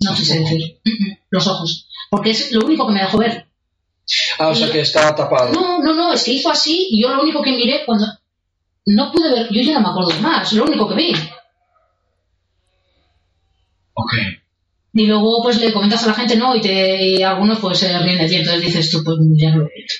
No 0.00 0.14
sé 0.14 0.38
decir. 0.38 0.80
Mm, 0.84 0.90
mm. 0.90 1.18
Los 1.30 1.46
ojos. 1.46 1.88
Porque 2.10 2.30
es 2.32 2.52
lo 2.52 2.66
único 2.66 2.86
que 2.86 2.92
me 2.92 3.00
dejó 3.00 3.16
ver. 3.16 3.46
ah, 4.38 4.48
o 4.48 4.54
sea 4.54 4.70
que 4.70 4.80
estaba 4.80 5.14
tapado. 5.16 5.52
No, 5.52 5.78
no, 5.78 5.94
no, 5.94 6.12
es 6.12 6.24
que 6.24 6.32
hizo 6.32 6.50
así 6.50 6.88
y 6.90 7.02
yo 7.02 7.14
lo 7.14 7.22
único 7.22 7.42
que 7.42 7.52
miré 7.52 7.86
cuando. 7.86 8.06
No 8.84 9.10
pude 9.12 9.30
ver, 9.30 9.48
yo 9.50 9.62
ya 9.62 9.74
no 9.74 9.80
me 9.80 9.88
acuerdo 9.88 10.20
más, 10.20 10.52
lo 10.52 10.64
único 10.64 10.88
que 10.88 10.94
vi. 10.96 11.12
Ok, 13.94 14.12
Y 14.94 15.06
luego 15.06 15.42
pues 15.42 15.58
le 15.60 15.72
comentas 15.72 16.02
a 16.04 16.08
la 16.08 16.14
gente, 16.14 16.36
no, 16.36 16.54
y, 16.56 16.60
te, 16.60 17.06
y 17.06 17.22
algunos 17.22 17.60
pues 17.60 17.78
se 17.78 17.96
ríen 17.98 18.18
de 18.18 18.28
ti, 18.28 18.36
entonces 18.36 18.62
dices 18.62 18.90
tú, 18.90 19.02
pues 19.04 19.16
ya 19.36 19.50
no 19.50 19.58
lo 19.58 19.66
he 19.66 19.82
hecho. 19.82 19.98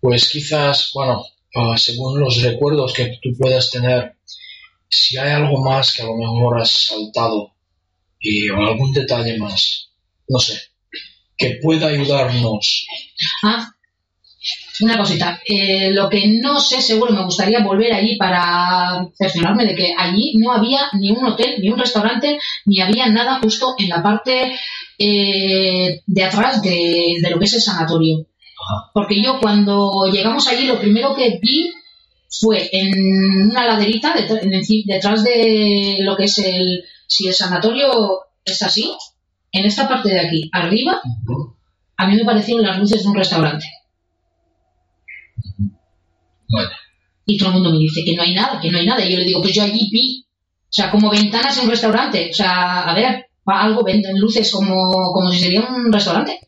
Pues 0.00 0.30
quizás, 0.30 0.90
bueno, 0.94 1.24
ah, 1.54 1.76
según 1.76 2.20
los 2.20 2.42
recuerdos 2.42 2.92
que 2.92 3.18
tú 3.22 3.30
puedas 3.38 3.70
tener, 3.70 4.16
si 4.88 5.18
hay 5.18 5.32
algo 5.32 5.62
más 5.62 5.92
que 5.92 6.02
a 6.02 6.06
lo 6.06 6.16
mejor 6.16 6.60
has 6.60 6.70
saltado 6.70 7.52
y, 8.20 8.48
algún 8.48 8.92
detalle 8.92 9.36
más, 9.38 9.90
no 10.28 10.38
sé, 10.38 10.60
que 11.36 11.58
pueda 11.62 11.88
ayudarnos. 11.88 12.86
Ah, 13.42 13.72
una 14.80 14.96
cosita, 14.96 15.40
eh, 15.44 15.90
lo 15.92 16.08
que 16.08 16.28
no 16.40 16.60
sé 16.60 16.80
seguro, 16.80 17.12
me 17.12 17.24
gustaría 17.24 17.64
volver 17.64 17.92
allí 17.92 18.16
para 18.16 19.08
cerciorarme 19.16 19.66
de 19.66 19.74
que 19.74 19.94
allí 19.96 20.34
no 20.36 20.52
había 20.52 20.82
ni 20.92 21.10
un 21.10 21.24
hotel, 21.24 21.56
ni 21.60 21.68
un 21.68 21.78
restaurante, 21.78 22.38
ni 22.64 22.80
había 22.80 23.08
nada 23.08 23.40
justo 23.40 23.74
en 23.78 23.88
la 23.88 24.02
parte 24.02 24.56
eh, 24.98 26.02
de 26.06 26.24
atrás 26.24 26.62
de, 26.62 27.18
de 27.22 27.30
lo 27.30 27.38
que 27.38 27.44
es 27.44 27.54
el 27.54 27.62
sanatorio. 27.62 28.26
Porque 28.92 29.22
yo 29.22 29.38
cuando 29.40 30.10
llegamos 30.12 30.46
allí 30.48 30.66
lo 30.66 30.78
primero 30.78 31.14
que 31.14 31.38
vi 31.40 31.72
fue 32.28 32.68
en 32.72 33.50
una 33.50 33.66
laderita 33.66 34.14
detrás 34.14 35.24
de 35.24 35.98
lo 36.00 36.16
que 36.16 36.24
es 36.24 36.38
el, 36.38 36.84
si 37.06 37.26
el 37.28 37.34
sanatorio 37.34 38.20
es 38.44 38.60
así, 38.62 38.92
en 39.52 39.64
esta 39.64 39.88
parte 39.88 40.10
de 40.10 40.20
aquí, 40.20 40.50
arriba, 40.52 41.00
a 41.96 42.06
mí 42.06 42.16
me 42.16 42.24
parecieron 42.24 42.64
las 42.64 42.78
luces 42.78 43.02
de 43.02 43.08
un 43.08 43.14
restaurante. 43.14 43.66
Bueno, 46.50 46.70
Y 47.26 47.36
todo 47.38 47.50
el 47.50 47.54
mundo 47.56 47.72
me 47.72 47.78
dice 47.78 48.02
que 48.04 48.14
no 48.14 48.22
hay 48.22 48.34
nada, 48.34 48.60
que 48.60 48.70
no 48.70 48.78
hay 48.78 48.86
nada. 48.86 49.04
Y 49.04 49.12
yo 49.12 49.18
le 49.18 49.24
digo, 49.24 49.42
pues 49.42 49.54
yo 49.54 49.62
allí 49.62 49.88
vi, 49.90 50.24
o 50.24 50.72
sea, 50.72 50.90
como 50.90 51.10
ventanas 51.10 51.56
en 51.58 51.64
un 51.64 51.70
restaurante. 51.70 52.30
O 52.30 52.34
sea, 52.34 52.88
a 52.88 52.94
ver, 52.94 53.26
algo 53.50 53.84
venden 53.84 54.18
luces 54.18 54.50
como, 54.50 55.12
como 55.12 55.30
si 55.30 55.40
sería 55.40 55.62
un 55.62 55.92
restaurante. 55.92 56.40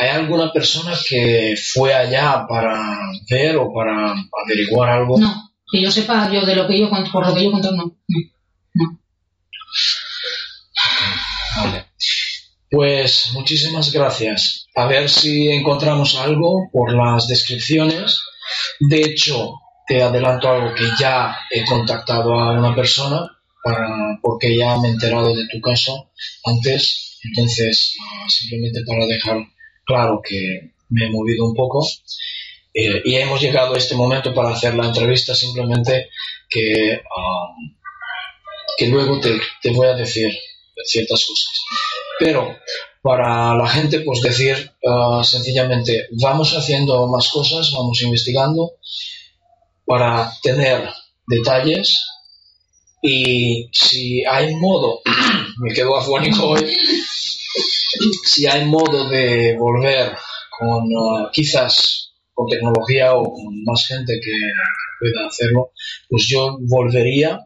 ¿hay 0.00 0.08
alguna 0.08 0.52
persona 0.52 0.96
que 1.08 1.54
fue 1.56 1.92
allá 1.92 2.46
para 2.48 3.10
ver 3.28 3.56
o 3.56 3.72
para 3.72 4.14
averiguar 4.44 4.90
algo? 4.90 5.18
No, 5.18 5.50
que 5.70 5.82
yo 5.82 5.90
sepa, 5.90 6.30
yo 6.32 6.44
de 6.46 6.56
lo 6.56 6.66
que 6.66 6.78
yo 6.78 6.88
cuento, 6.88 7.10
por 7.12 7.26
lo 7.26 7.34
que 7.34 7.44
yo 7.44 7.50
cuento, 7.50 7.72
no. 7.72 7.96
no. 8.74 9.00
Vale. 11.56 11.86
Pues 12.70 13.30
muchísimas 13.34 13.92
gracias. 13.92 14.68
A 14.74 14.86
ver 14.86 15.08
si 15.08 15.50
encontramos 15.50 16.16
algo 16.16 16.68
por 16.72 16.94
las 16.94 17.26
descripciones. 17.28 18.22
De 18.78 19.02
hecho, 19.02 19.54
te 19.86 20.02
adelanto 20.02 20.48
algo 20.48 20.74
que 20.74 20.84
ya 20.98 21.36
he 21.50 21.64
contactado 21.64 22.34
a 22.34 22.52
una 22.52 22.74
persona 22.74 23.26
para, 23.62 24.18
porque 24.22 24.56
ya 24.56 24.78
me 24.78 24.88
he 24.88 24.92
enterado 24.92 25.34
de 25.34 25.46
tu 25.48 25.60
caso 25.60 26.10
antes. 26.44 27.18
Entonces, 27.22 27.96
ah, 28.00 28.26
simplemente 28.28 28.80
para 28.86 29.06
dejar 29.06 29.46
claro 29.84 30.20
que 30.22 30.72
me 30.88 31.06
he 31.06 31.10
movido 31.10 31.46
un 31.46 31.54
poco. 31.54 31.86
Eh, 32.72 33.02
y 33.04 33.16
hemos 33.16 33.40
llegado 33.40 33.74
a 33.74 33.78
este 33.78 33.94
momento 33.94 34.32
para 34.32 34.50
hacer 34.50 34.74
la 34.74 34.86
entrevista 34.86 35.34
simplemente 35.34 36.08
que, 36.48 36.94
ah, 36.94 37.54
que 38.76 38.86
luego 38.86 39.20
te, 39.20 39.38
te 39.60 39.70
voy 39.70 39.86
a 39.86 39.94
decir 39.94 40.32
ciertas 40.84 41.24
cosas. 41.26 41.48
Pero 42.18 42.56
para 43.02 43.54
la 43.54 43.66
gente, 43.68 44.00
pues 44.00 44.20
decir 44.20 44.72
ah, 44.86 45.22
sencillamente, 45.24 46.08
vamos 46.20 46.56
haciendo 46.56 47.06
más 47.08 47.28
cosas, 47.28 47.72
vamos 47.72 48.00
investigando 48.02 48.72
para 49.84 50.32
tener 50.42 50.88
detalles 51.26 52.06
y 53.02 53.68
si 53.72 54.24
hay 54.24 54.54
modo, 54.56 55.00
me 55.58 55.72
quedo 55.72 55.96
afónico 55.96 56.50
hoy, 56.50 56.66
si 58.24 58.46
hay 58.46 58.64
modo 58.66 59.08
de 59.08 59.56
volver 59.58 60.16
con 60.58 60.84
ah, 60.98 61.30
quizás 61.32 62.12
con 62.32 62.46
tecnología 62.48 63.14
o 63.14 63.24
con 63.24 63.64
más 63.64 63.86
gente 63.86 64.18
que 64.22 64.32
pueda 65.00 65.26
hacerlo, 65.26 65.72
pues 66.08 66.26
yo 66.28 66.58
volvería 66.68 67.40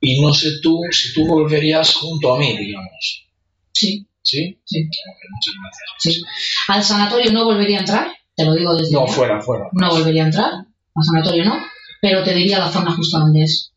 y 0.00 0.20
no 0.20 0.32
sé 0.34 0.48
tú 0.62 0.80
si 0.90 1.12
tú 1.14 1.26
volverías 1.26 1.94
junto 1.94 2.34
a 2.34 2.38
mí, 2.38 2.56
digamos. 2.56 3.26
Sí, 3.72 4.06
¿Sí? 4.22 4.58
sí, 4.64 4.84
muchas 4.84 5.54
gracias. 5.62 5.90
sí. 5.98 6.22
Al 6.68 6.82
sanatorio 6.84 7.32
no 7.32 7.44
volvería 7.44 7.78
a 7.78 7.80
entrar, 7.80 8.12
te 8.36 8.44
lo 8.44 8.54
digo 8.54 8.74
desde 8.76 8.92
No, 8.92 9.06
ya. 9.06 9.12
fuera, 9.12 9.40
fuera. 9.40 9.64
No 9.72 9.90
volvería 9.90 10.24
a 10.24 10.26
entrar, 10.26 10.52
al 10.52 11.04
sanatorio 11.04 11.44
no, 11.44 11.56
pero 12.00 12.22
te 12.22 12.34
diría 12.34 12.58
la 12.58 12.70
zona 12.70 12.94
justo 12.94 13.18
donde 13.18 13.42
es. 13.44 13.72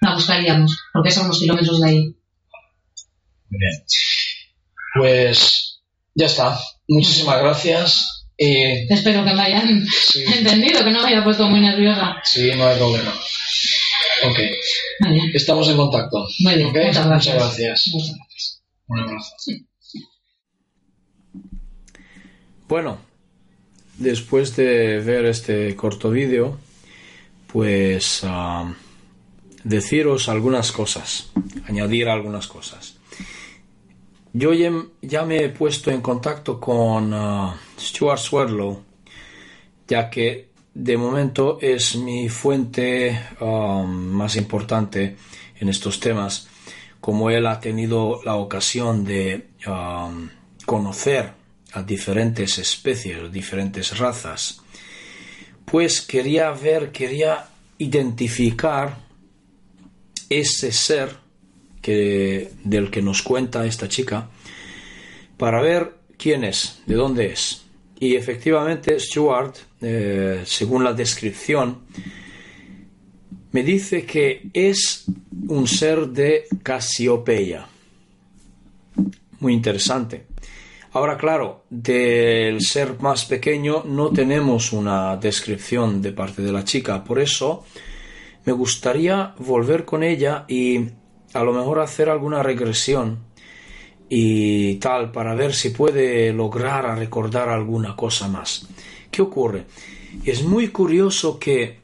La 0.00 0.14
buscaríamos, 0.14 0.76
porque 0.92 1.08
es 1.08 1.18
a 1.18 1.22
unos 1.22 1.38
kilómetros 1.40 1.80
de 1.80 1.88
ahí. 1.88 1.98
Muy 3.50 3.58
bien. 3.58 3.82
Pues 4.96 5.80
ya 6.14 6.26
está. 6.26 6.58
Muchísimas 6.88 7.40
gracias 7.40 8.14
Eh, 8.38 8.86
Espero 8.88 9.24
que 9.24 9.34
me 9.34 9.42
hayan 9.42 9.84
Sí. 9.86 10.24
entendido, 10.38 10.84
que 10.84 10.90
no 10.90 11.02
me 11.02 11.08
haya 11.08 11.24
puesto 11.24 11.48
muy 11.48 11.60
nerviosa. 11.60 12.16
sí, 12.24 12.50
no 12.56 12.66
hay 12.68 12.76
problema. 12.78 13.12
Ok, 14.24 14.38
bien. 15.10 15.30
estamos 15.34 15.68
en 15.68 15.76
contacto. 15.76 16.26
Muy 16.40 16.54
bien, 16.54 16.68
Ok, 16.68 16.76
muchas 16.86 17.06
gracias. 17.06 17.34
Muchas 17.34 17.34
gracias. 17.36 17.90
Muchas 17.92 18.16
gracias. 18.16 18.62
Un 18.88 18.98
abrazo. 19.00 19.34
Bueno, 22.68 22.98
después 23.96 24.54
de 24.56 25.00
ver 25.00 25.24
este 25.26 25.74
corto 25.76 26.10
vídeo, 26.10 26.58
pues 27.52 28.20
ah, 28.24 28.72
deciros 29.68 30.28
algunas 30.28 30.72
cosas, 30.72 31.30
añadir 31.68 32.08
algunas 32.08 32.46
cosas. 32.46 32.96
Yo 34.32 34.52
ya, 34.52 35.24
me 35.24 35.44
he 35.44 35.48
puesto 35.50 35.90
en 35.90 36.00
contacto 36.00 36.58
con 36.58 37.12
ah, 37.12 37.54
Stuart 37.78 38.18
Swerdlow, 38.18 38.82
ya 39.86 40.08
que 40.08 40.48
de 40.74 40.96
momento 40.96 41.58
es 41.60 41.96
mi 41.96 42.28
fuente 42.28 43.18
ah, 43.40 43.84
más 43.86 44.36
importante 44.36 45.16
en 45.60 45.68
estos 45.68 46.00
temas, 46.00 46.48
como 47.00 47.30
él 47.30 47.46
ha 47.46 47.60
tenido 47.60 48.20
la 48.24 48.36
ocasión 48.36 49.04
de 49.04 49.48
ah, 49.66 50.10
conocer 50.64 51.32
a 51.72 51.82
diferentes 51.82 52.58
especies, 52.58 53.30
diferentes 53.30 53.98
razas, 53.98 54.62
pues 55.66 56.00
quería 56.00 56.50
ver, 56.52 56.90
quería 56.90 57.48
identificar 57.76 59.07
ese 60.28 60.72
ser 60.72 61.16
que, 61.80 62.50
del 62.64 62.90
que 62.90 63.02
nos 63.02 63.22
cuenta 63.22 63.66
esta 63.66 63.88
chica 63.88 64.28
para 65.36 65.62
ver 65.62 65.94
quién 66.16 66.44
es, 66.44 66.82
de 66.86 66.94
dónde 66.94 67.26
es. 67.26 67.62
Y 68.00 68.14
efectivamente 68.14 68.98
Stuart, 69.00 69.56
eh, 69.80 70.42
según 70.44 70.84
la 70.84 70.92
descripción, 70.92 71.80
me 73.52 73.62
dice 73.62 74.04
que 74.04 74.50
es 74.52 75.06
un 75.48 75.66
ser 75.66 76.08
de 76.08 76.44
Casiopeia. 76.62 77.66
Muy 79.40 79.54
interesante. 79.54 80.26
Ahora, 80.92 81.16
claro, 81.16 81.64
del 81.68 82.60
ser 82.60 82.98
más 83.00 83.24
pequeño 83.24 83.84
no 83.84 84.10
tenemos 84.10 84.72
una 84.72 85.16
descripción 85.16 86.00
de 86.00 86.12
parte 86.12 86.42
de 86.42 86.52
la 86.52 86.64
chica, 86.64 87.04
por 87.04 87.18
eso 87.18 87.64
me 88.48 88.54
gustaría 88.54 89.34
volver 89.40 89.84
con 89.84 90.02
ella 90.02 90.46
y 90.48 90.88
a 91.34 91.42
lo 91.44 91.52
mejor 91.52 91.80
hacer 91.80 92.08
alguna 92.08 92.42
regresión 92.42 93.18
y 94.08 94.76
tal 94.76 95.12
para 95.12 95.34
ver 95.34 95.54
si 95.54 95.68
puede 95.68 96.32
lograr 96.32 96.96
recordar 96.96 97.50
alguna 97.50 97.94
cosa 97.94 98.26
más. 98.26 98.66
¿Qué 99.10 99.20
ocurre? 99.20 99.66
Es 100.24 100.44
muy 100.44 100.68
curioso 100.68 101.38
que 101.38 101.78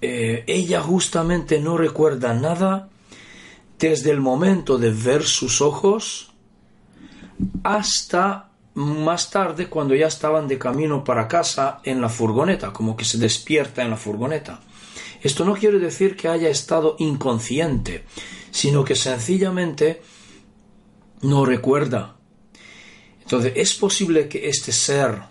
eh, 0.00 0.44
ella 0.46 0.80
justamente 0.80 1.58
no 1.58 1.76
recuerda 1.76 2.32
nada 2.32 2.88
desde 3.76 4.12
el 4.12 4.20
momento 4.20 4.78
de 4.78 4.92
ver 4.92 5.24
sus 5.24 5.60
ojos 5.60 6.32
hasta 7.64 8.50
más 8.74 9.30
tarde 9.30 9.66
cuando 9.66 9.96
ya 9.96 10.06
estaban 10.06 10.46
de 10.46 10.58
camino 10.58 11.02
para 11.02 11.26
casa 11.26 11.80
en 11.82 12.00
la 12.00 12.08
furgoneta, 12.08 12.72
como 12.72 12.96
que 12.96 13.04
se 13.04 13.18
despierta 13.18 13.82
en 13.82 13.90
la 13.90 13.96
furgoneta. 13.96 14.60
Esto 15.24 15.46
no 15.46 15.54
quiere 15.54 15.78
decir 15.78 16.16
que 16.16 16.28
haya 16.28 16.50
estado 16.50 16.96
inconsciente, 16.98 18.04
sino 18.50 18.84
que 18.84 18.94
sencillamente 18.94 20.02
no 21.22 21.46
recuerda. 21.46 22.14
Entonces, 23.22 23.54
es 23.56 23.74
posible 23.74 24.28
que 24.28 24.46
este 24.46 24.70
ser 24.70 25.22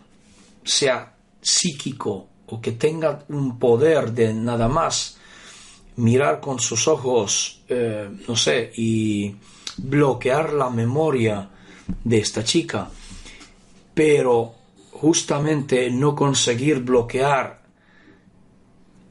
sea 0.63 1.15
psíquico 1.39 2.27
o 2.47 2.59
que 2.59 2.71
tenga 2.71 3.23
un 3.29 3.59
poder 3.59 4.11
de 4.13 4.33
nada 4.33 4.67
más 4.67 5.17
mirar 5.97 6.39
con 6.39 6.59
sus 6.59 6.87
ojos, 6.87 7.61
eh, 7.69 8.09
no 8.27 8.35
sé, 8.35 8.71
y 8.75 9.35
bloquear 9.77 10.53
la 10.53 10.71
memoria 10.71 11.47
de 12.03 12.17
esta 12.17 12.43
chica, 12.43 12.89
pero 13.93 14.55
justamente 14.91 15.91
no 15.91 16.15
conseguir 16.15 16.79
bloquear 16.79 17.62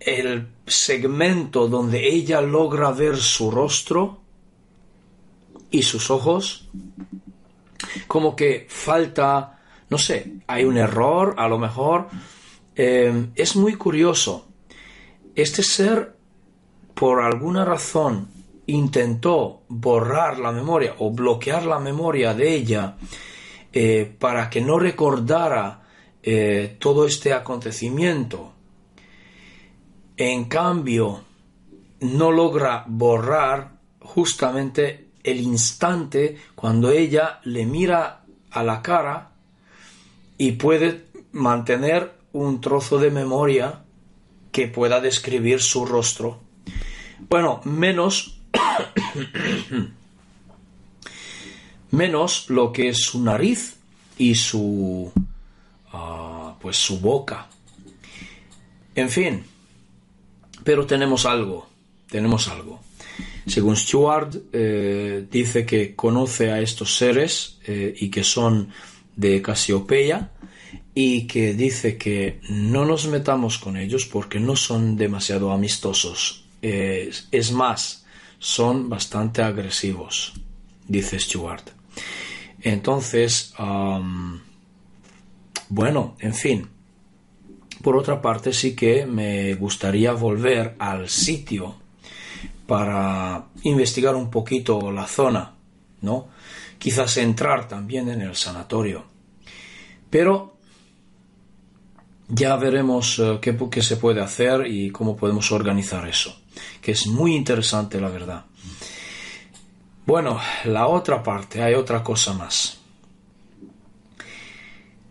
el 0.06 0.48
segmento 0.66 1.68
donde 1.68 2.08
ella 2.08 2.40
logra 2.40 2.90
ver 2.92 3.16
su 3.16 3.50
rostro 3.50 4.20
y 5.70 5.82
sus 5.82 6.10
ojos, 6.10 6.68
como 8.06 8.36
que 8.36 8.66
falta, 8.68 9.60
no 9.88 9.98
sé, 9.98 10.34
hay 10.46 10.64
un 10.64 10.76
error, 10.76 11.34
a 11.38 11.48
lo 11.48 11.58
mejor. 11.58 12.08
Eh, 12.74 13.28
es 13.34 13.56
muy 13.56 13.74
curioso. 13.74 14.48
Este 15.34 15.62
ser, 15.62 16.14
por 16.94 17.22
alguna 17.22 17.64
razón, 17.64 18.28
intentó 18.66 19.62
borrar 19.68 20.38
la 20.38 20.52
memoria 20.52 20.94
o 20.98 21.10
bloquear 21.10 21.64
la 21.64 21.78
memoria 21.78 22.34
de 22.34 22.54
ella 22.54 22.96
eh, 23.72 24.14
para 24.18 24.48
que 24.48 24.60
no 24.60 24.78
recordara 24.78 25.82
eh, 26.22 26.76
todo 26.78 27.06
este 27.06 27.32
acontecimiento. 27.32 28.51
En 30.24 30.44
cambio, 30.44 31.24
no 32.02 32.30
logra 32.30 32.84
borrar 32.86 33.72
justamente 33.98 35.08
el 35.24 35.40
instante 35.40 36.38
cuando 36.54 36.92
ella 36.92 37.40
le 37.42 37.66
mira 37.66 38.22
a 38.52 38.62
la 38.62 38.82
cara 38.82 39.32
y 40.38 40.52
puede 40.52 41.06
mantener 41.32 42.12
un 42.34 42.60
trozo 42.60 42.98
de 42.98 43.10
memoria 43.10 43.82
que 44.52 44.68
pueda 44.68 45.00
describir 45.00 45.60
su 45.60 45.84
rostro. 45.86 46.38
Bueno, 47.28 47.60
menos 47.64 48.40
menos 51.90 52.48
lo 52.48 52.72
que 52.72 52.90
es 52.90 52.98
su 52.98 53.20
nariz 53.24 53.76
y 54.18 54.36
su 54.36 55.10
ah, 55.92 56.54
pues 56.60 56.76
su 56.76 57.00
boca. 57.00 57.48
En 58.94 59.08
fin, 59.08 59.46
pero 60.64 60.86
tenemos 60.86 61.26
algo, 61.26 61.68
tenemos 62.08 62.48
algo. 62.48 62.80
Según 63.46 63.76
Stuart, 63.76 64.36
eh, 64.52 65.26
dice 65.30 65.66
que 65.66 65.94
conoce 65.94 66.52
a 66.52 66.60
estos 66.60 66.96
seres 66.96 67.58
eh, 67.66 67.94
y 67.98 68.08
que 68.08 68.22
son 68.22 68.68
de 69.16 69.42
Casiopeia 69.42 70.30
y 70.94 71.26
que 71.26 71.54
dice 71.54 71.96
que 71.96 72.40
no 72.48 72.84
nos 72.84 73.06
metamos 73.08 73.58
con 73.58 73.76
ellos 73.76 74.06
porque 74.06 74.38
no 74.38 74.54
son 74.56 74.96
demasiado 74.96 75.50
amistosos. 75.50 76.44
Eh, 76.62 77.10
es 77.32 77.52
más, 77.52 78.06
son 78.38 78.88
bastante 78.88 79.42
agresivos, 79.42 80.34
dice 80.86 81.18
Stuart. 81.18 81.70
Entonces, 82.60 83.52
bueno, 85.68 86.16
en 86.20 86.34
fin. 86.34 86.68
Por 87.82 87.96
otra 87.96 88.22
parte, 88.22 88.52
sí 88.52 88.76
que 88.76 89.06
me 89.06 89.54
gustaría 89.54 90.12
volver 90.12 90.76
al 90.78 91.08
sitio 91.08 91.74
para 92.66 93.46
investigar 93.64 94.14
un 94.14 94.30
poquito 94.30 94.92
la 94.92 95.06
zona, 95.06 95.52
¿no? 96.00 96.28
Quizás 96.78 97.16
entrar 97.16 97.66
también 97.68 98.08
en 98.08 98.22
el 98.22 98.36
sanatorio. 98.36 99.04
Pero 100.08 100.56
ya 102.28 102.54
veremos 102.56 103.18
eh, 103.18 103.38
qué, 103.42 103.56
qué 103.70 103.82
se 103.82 103.96
puede 103.96 104.22
hacer 104.22 104.66
y 104.66 104.90
cómo 104.90 105.16
podemos 105.16 105.50
organizar 105.50 106.06
eso, 106.08 106.40
que 106.80 106.92
es 106.92 107.08
muy 107.08 107.34
interesante, 107.34 108.00
la 108.00 108.08
verdad. 108.08 108.44
Bueno, 110.06 110.40
la 110.64 110.86
otra 110.86 111.22
parte, 111.22 111.62
hay 111.62 111.74
otra 111.74 112.02
cosa 112.02 112.32
más. 112.32 112.78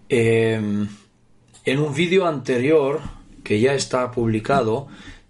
Eh, 0.07 0.87
en 1.65 1.79
un 1.79 1.93
vídeo 1.93 2.25
anterior 2.27 3.01
que 3.43 3.59
ya 3.59 3.73
está 3.73 4.11
publicado, 4.11 4.87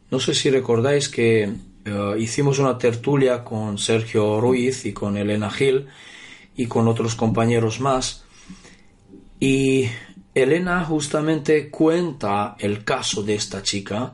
no 0.09 0.19
sé 0.19 0.33
si 0.33 0.49
recordáis 0.49 1.09
que 1.09 1.43
eh, 1.85 2.15
hicimos 2.19 2.59
una 2.59 2.77
tertulia 2.77 3.43
con 3.43 3.77
Sergio 3.77 4.39
Ruiz 4.39 4.85
y 4.85 4.93
con 4.93 5.17
Elena 5.17 5.49
Gil 5.49 5.87
y 6.55 6.67
con 6.67 6.87
otros 6.87 7.15
compañeros 7.15 7.79
más. 7.79 8.23
Y 9.39 9.87
Elena 10.33 10.85
justamente 10.85 11.69
cuenta 11.69 12.55
el 12.59 12.83
caso 12.83 13.23
de 13.23 13.35
esta 13.35 13.63
chica 13.63 14.13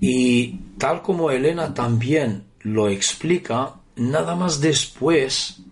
y 0.00 0.58
tal 0.78 1.02
como 1.02 1.30
Elena 1.30 1.74
también 1.74 2.44
lo 2.60 2.88
explica, 2.88 3.74
nada 3.96 4.36
más 4.36 4.60
después 4.60 5.62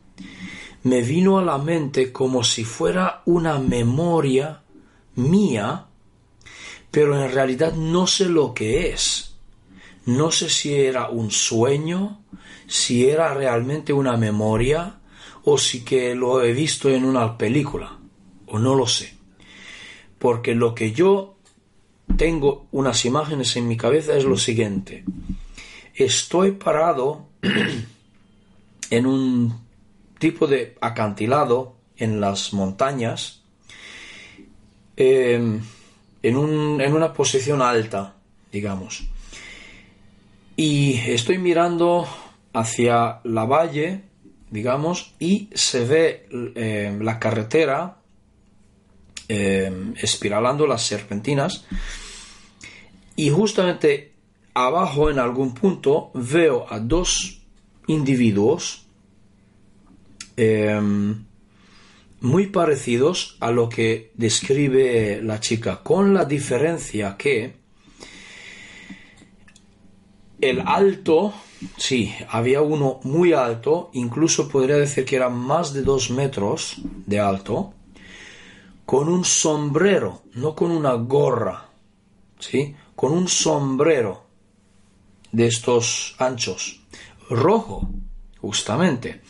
me 0.83 1.03
vino 1.03 1.39
a 1.39 1.45
la 1.45 1.59
mente 1.59 2.13
como 2.13 2.43
si 2.45 2.65
fuera 2.65 3.23
una 3.27 3.59
memoria 3.59 4.64
mía, 5.17 5.87
pero 6.91 7.23
en 7.23 7.33
realidad 7.33 7.75
no 7.75 8.07
sé 8.07 8.29
lo 8.29 8.55
que 8.55 8.91
es. 8.91 9.37
No 10.07 10.31
sé 10.31 10.51
si 10.51 10.75
era 10.75 11.09
un 11.09 11.31
sueño, 11.31 12.23
si 12.67 13.09
era 13.09 13.33
realmente 13.35 13.93
una 13.93 14.17
memoria 14.17 15.01
o 15.45 15.59
si 15.59 15.85
que 15.85 16.15
lo 16.15 16.43
he 16.43 16.53
visto 16.53 16.89
en 16.89 17.05
una 17.05 17.37
película, 17.37 17.99
o 18.47 18.59
no 18.59 18.75
lo 18.75 18.87
sé. 18.87 19.15
porque 20.19 20.55
lo 20.55 20.75
que 20.75 20.93
yo 20.93 21.37
tengo 22.17 22.67
unas 22.73 23.05
imágenes 23.05 23.57
en 23.57 23.69
mi 23.69 23.77
cabeza 23.77 24.17
es 24.17 24.25
lo 24.25 24.39
siguiente. 24.39 25.05
Estoy 25.95 26.53
parado 26.53 27.27
en 28.91 29.07
un 29.07 29.61
tipo 30.19 30.47
de 30.47 30.77
acantilado 30.81 31.77
en 31.99 32.23
las 32.23 32.55
montañas, 32.55 33.44
em, 34.97 35.61
en, 36.23 36.81
en 36.81 36.93
una 36.93 37.13
posición 37.13 37.63
alta, 37.63 38.15
digamos. 38.53 39.05
Y 40.57 40.95
estoy 41.11 41.39
mirando 41.39 42.07
hacia 42.53 43.21
la 43.25 43.45
valle, 43.45 44.03
digamos, 44.51 45.15
y 45.19 45.51
se 45.53 45.85
ve 45.85 46.29
em, 46.55 47.01
la 47.01 47.19
carretera 47.19 47.99
em, 49.29 49.95
espiralando 50.01 50.67
las 50.67 50.83
serpentinas. 50.83 51.65
Y 53.17 53.31
justamente 53.31 54.13
abajo 54.55 55.11
en 55.11 55.19
algún 55.19 55.55
punto 55.55 56.13
veo 56.15 56.67
a 56.71 56.79
dos 56.79 57.43
individuos 57.89 58.87
muy 62.25 62.47
parecidos 62.47 63.37
a 63.41 63.51
lo 63.51 63.69
que 63.69 64.11
describe 64.15 65.21
la 65.23 65.41
chica, 65.41 65.83
con 65.83 66.15
la 66.15 66.25
diferencia 66.25 67.17
que 67.19 67.57
el 70.41 70.63
alto, 70.65 71.35
sí, 71.77 72.15
había 72.31 72.63
uno 72.63 73.01
muy 73.05 73.35
alto, 73.35 73.91
incluso 73.93 74.49
podría 74.49 74.77
decir 74.77 75.05
que 75.05 75.17
era 75.17 75.29
más 75.29 75.75
de 75.75 75.83
dos 75.83 76.11
metros 76.11 76.77
de 77.07 77.21
alto, 77.21 77.75
con 78.87 79.09
un 79.11 79.25
sombrero, 79.25 80.23
no 80.33 80.55
con 80.55 80.71
una 80.71 80.95
gorra, 80.95 81.69
sí, 82.39 82.75
con 82.97 83.13
un 83.13 83.29
sombrero 83.29 84.25
de 85.31 85.47
estos 85.47 86.15
anchos, 86.19 86.81
rojo, 87.29 87.91
justamente, 88.41 89.21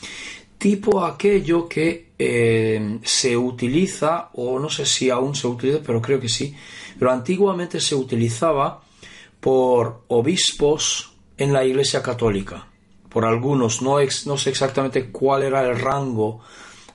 tipo 0.59 1.05
aquello 1.05 1.69
que 1.69 2.14
eh, 2.19 2.99
se 3.03 3.37
utiliza, 3.37 4.31
o 4.35 4.59
no 4.59 4.71
sé 4.71 4.87
si 4.87 5.11
aún 5.11 5.35
se 5.35 5.47
utiliza, 5.47 5.81
pero 5.85 6.01
creo 6.01 6.21
que 6.21 6.29
sí, 6.29 6.55
pero 6.99 7.11
antiguamente 7.11 7.81
se 7.81 7.95
utilizaba 7.95 8.83
por 9.41 10.05
obispos 10.09 11.15
en 11.37 11.53
la 11.53 11.65
Iglesia 11.65 12.03
Católica, 12.03 12.69
por 13.09 13.25
algunos, 13.25 13.83
no, 13.83 13.97
no 14.27 14.39
sé 14.39 14.51
exactamente 14.51 15.11
cuál 15.11 15.43
era 15.43 15.63
el 15.63 15.79
rango 15.79 16.41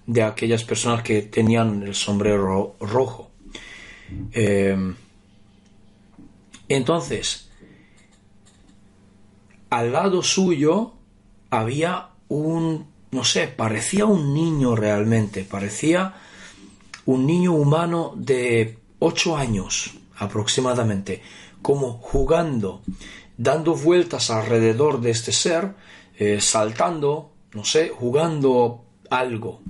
de 0.06 0.24
aquellas 0.24 0.64
personas 0.64 1.04
que 1.04 1.24
tenían 1.24 1.84
el 1.84 1.94
sombrero 1.94 2.76
rojo. 2.80 3.30
Eh, 4.32 4.96
entonces, 6.68 7.50
al 9.70 9.92
lado 9.92 10.24
suyo 10.24 10.94
había 11.50 12.10
un, 12.28 12.88
no 13.12 13.24
sé, 13.24 13.48
parecía 13.48 14.06
un 14.06 14.34
niño 14.34 14.76
realmente, 14.76 15.44
parecía 15.44 16.14
un 17.06 17.26
niño 17.26 17.54
humano 17.54 18.14
de 18.16 18.78
ocho 19.00 19.36
años 19.36 19.96
aproximadamente, 20.18 21.22
como 21.62 21.94
jugando, 21.94 22.82
dando 23.38 23.74
vueltas 23.76 24.30
alrededor 24.30 25.02
de 25.02 25.12
este 25.12 25.32
ser, 25.32 25.74
eh, 26.18 26.40
saltando, 26.42 27.32
no 27.54 27.64
sé, 27.64 27.90
jugando 27.90 28.84
algo. 29.10 29.62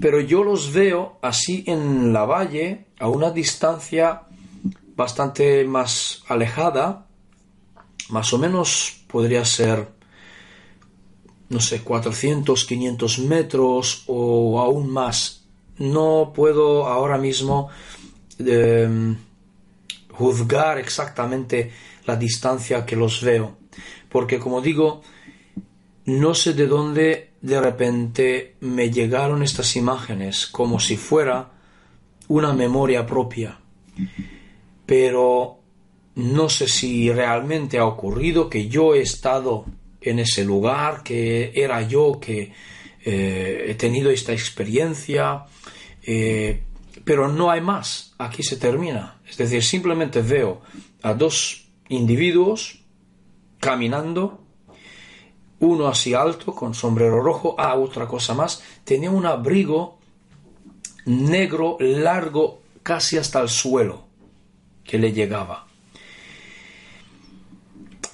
Pero 0.00 0.20
yo 0.20 0.44
los 0.44 0.72
veo 0.72 1.18
así 1.22 1.64
en 1.66 2.12
la 2.12 2.24
valle, 2.24 2.86
a 2.98 3.08
una 3.08 3.30
distancia 3.30 4.22
bastante 4.94 5.64
más 5.64 6.22
alejada, 6.28 7.06
más 8.08 8.32
o 8.32 8.38
menos 8.38 9.04
podría 9.08 9.44
ser, 9.44 9.88
no 11.48 11.60
sé, 11.60 11.82
400, 11.82 12.64
500 12.64 13.18
metros 13.20 14.04
o 14.06 14.60
aún 14.60 14.90
más. 14.90 15.44
No 15.78 16.32
puedo 16.34 16.86
ahora 16.86 17.18
mismo 17.18 17.68
em, 18.38 19.16
juzgar 20.10 20.78
exactamente 20.78 21.72
la 22.06 22.16
distancia 22.16 22.86
que 22.86 22.96
los 22.96 23.22
veo, 23.22 23.56
porque 24.08 24.38
como 24.38 24.60
digo, 24.60 25.02
no 26.06 26.34
sé 26.34 26.54
de 26.54 26.66
dónde 26.66 27.30
de 27.40 27.60
repente 27.60 28.56
me 28.60 28.90
llegaron 28.90 29.42
estas 29.42 29.76
imágenes 29.76 30.46
como 30.46 30.80
si 30.80 30.96
fuera 30.96 31.50
una 32.28 32.52
memoria 32.52 33.04
propia 33.06 33.58
pero 34.86 35.58
no 36.14 36.48
sé 36.48 36.68
si 36.68 37.12
realmente 37.12 37.78
ha 37.78 37.84
ocurrido 37.84 38.48
que 38.48 38.68
yo 38.68 38.94
he 38.94 39.00
estado 39.00 39.66
en 40.10 40.18
ese 40.20 40.44
lugar, 40.44 41.02
que 41.02 41.52
era 41.54 41.82
yo 41.82 42.18
que 42.20 42.52
eh, 43.04 43.66
he 43.68 43.74
tenido 43.74 44.10
esta 44.10 44.32
experiencia, 44.32 45.44
eh, 46.02 46.62
pero 47.04 47.28
no 47.28 47.50
hay 47.50 47.60
más, 47.60 48.14
aquí 48.18 48.42
se 48.42 48.56
termina. 48.56 49.20
Es 49.28 49.36
decir, 49.36 49.62
simplemente 49.62 50.22
veo 50.22 50.62
a 51.02 51.14
dos 51.14 51.68
individuos 51.88 52.84
caminando, 53.60 54.44
uno 55.58 55.88
así 55.88 56.14
alto, 56.14 56.54
con 56.54 56.74
sombrero 56.74 57.20
rojo, 57.20 57.54
ah, 57.58 57.74
otra 57.76 58.06
cosa 58.06 58.34
más, 58.34 58.62
tenía 58.84 59.10
un 59.10 59.26
abrigo 59.26 59.98
negro, 61.06 61.76
largo, 61.80 62.62
casi 62.82 63.16
hasta 63.18 63.40
el 63.40 63.48
suelo 63.48 64.06
que 64.84 64.98
le 64.98 65.12
llegaba. 65.12 65.65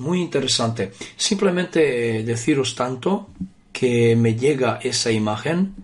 Muy 0.02 0.20
interesante. 0.20 0.90
Simplemente 1.16 2.18
eh, 2.18 2.22
deciros 2.24 2.74
tanto 2.74 3.28
que 3.72 4.16
me 4.16 4.34
llega 4.34 4.80
esa 4.82 5.12
imagen, 5.12 5.76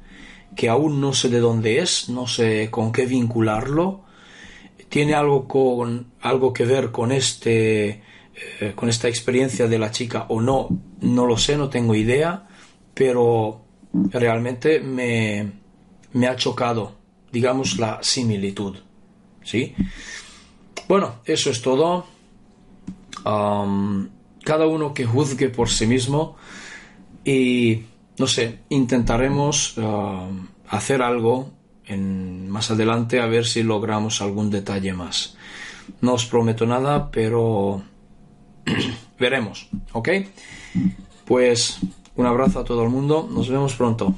que 0.56 0.68
aún 0.68 1.00
no 1.00 1.12
sé 1.14 1.28
de 1.28 1.38
dónde 1.38 1.78
es, 1.78 2.08
no 2.08 2.26
sé 2.26 2.68
con 2.68 2.90
qué 2.90 3.06
vincularlo. 3.06 4.00
Tiene 4.88 5.14
algo 5.14 5.46
con 5.46 6.10
algo 6.20 6.52
que 6.52 6.64
ver 6.64 6.90
con 6.90 7.12
este 7.12 8.02
eh, 8.60 8.72
con 8.74 8.88
esta 8.88 9.06
experiencia 9.06 9.68
de 9.68 9.78
la 9.78 9.92
chica 9.92 10.26
o 10.30 10.40
no, 10.40 10.66
no 11.00 11.24
lo 11.24 11.36
sé, 11.36 11.56
no 11.56 11.68
tengo 11.68 11.94
idea, 11.94 12.48
pero 12.94 13.60
realmente 13.92 14.80
me, 14.80 15.52
me 16.12 16.26
ha 16.26 16.34
chocado, 16.34 16.96
digamos, 17.30 17.78
la 17.78 18.00
similitud. 18.02 18.78
¿Sí? 19.44 19.76
Bueno, 20.88 21.20
eso 21.24 21.50
es 21.50 21.62
todo. 21.62 22.17
Cada 23.24 24.66
uno 24.66 24.94
que 24.94 25.04
juzgue 25.04 25.48
por 25.48 25.68
sí 25.68 25.86
mismo 25.86 26.36
y, 27.24 27.82
no 28.18 28.26
sé, 28.26 28.60
intentaremos 28.68 29.76
hacer 30.68 31.02
algo 31.02 31.50
más 31.96 32.70
adelante 32.70 33.20
a 33.20 33.26
ver 33.26 33.46
si 33.46 33.62
logramos 33.62 34.20
algún 34.20 34.50
detalle 34.50 34.92
más. 34.92 35.36
No 36.00 36.14
os 36.14 36.26
prometo 36.26 36.66
nada, 36.66 37.10
pero 37.10 37.82
veremos, 39.18 39.68
¿ok? 39.92 40.08
Pues 41.24 41.78
un 42.16 42.26
abrazo 42.26 42.60
a 42.60 42.64
todo 42.64 42.82
el 42.82 42.90
mundo, 42.90 43.28
nos 43.30 43.48
vemos 43.48 43.74
pronto. 43.74 44.14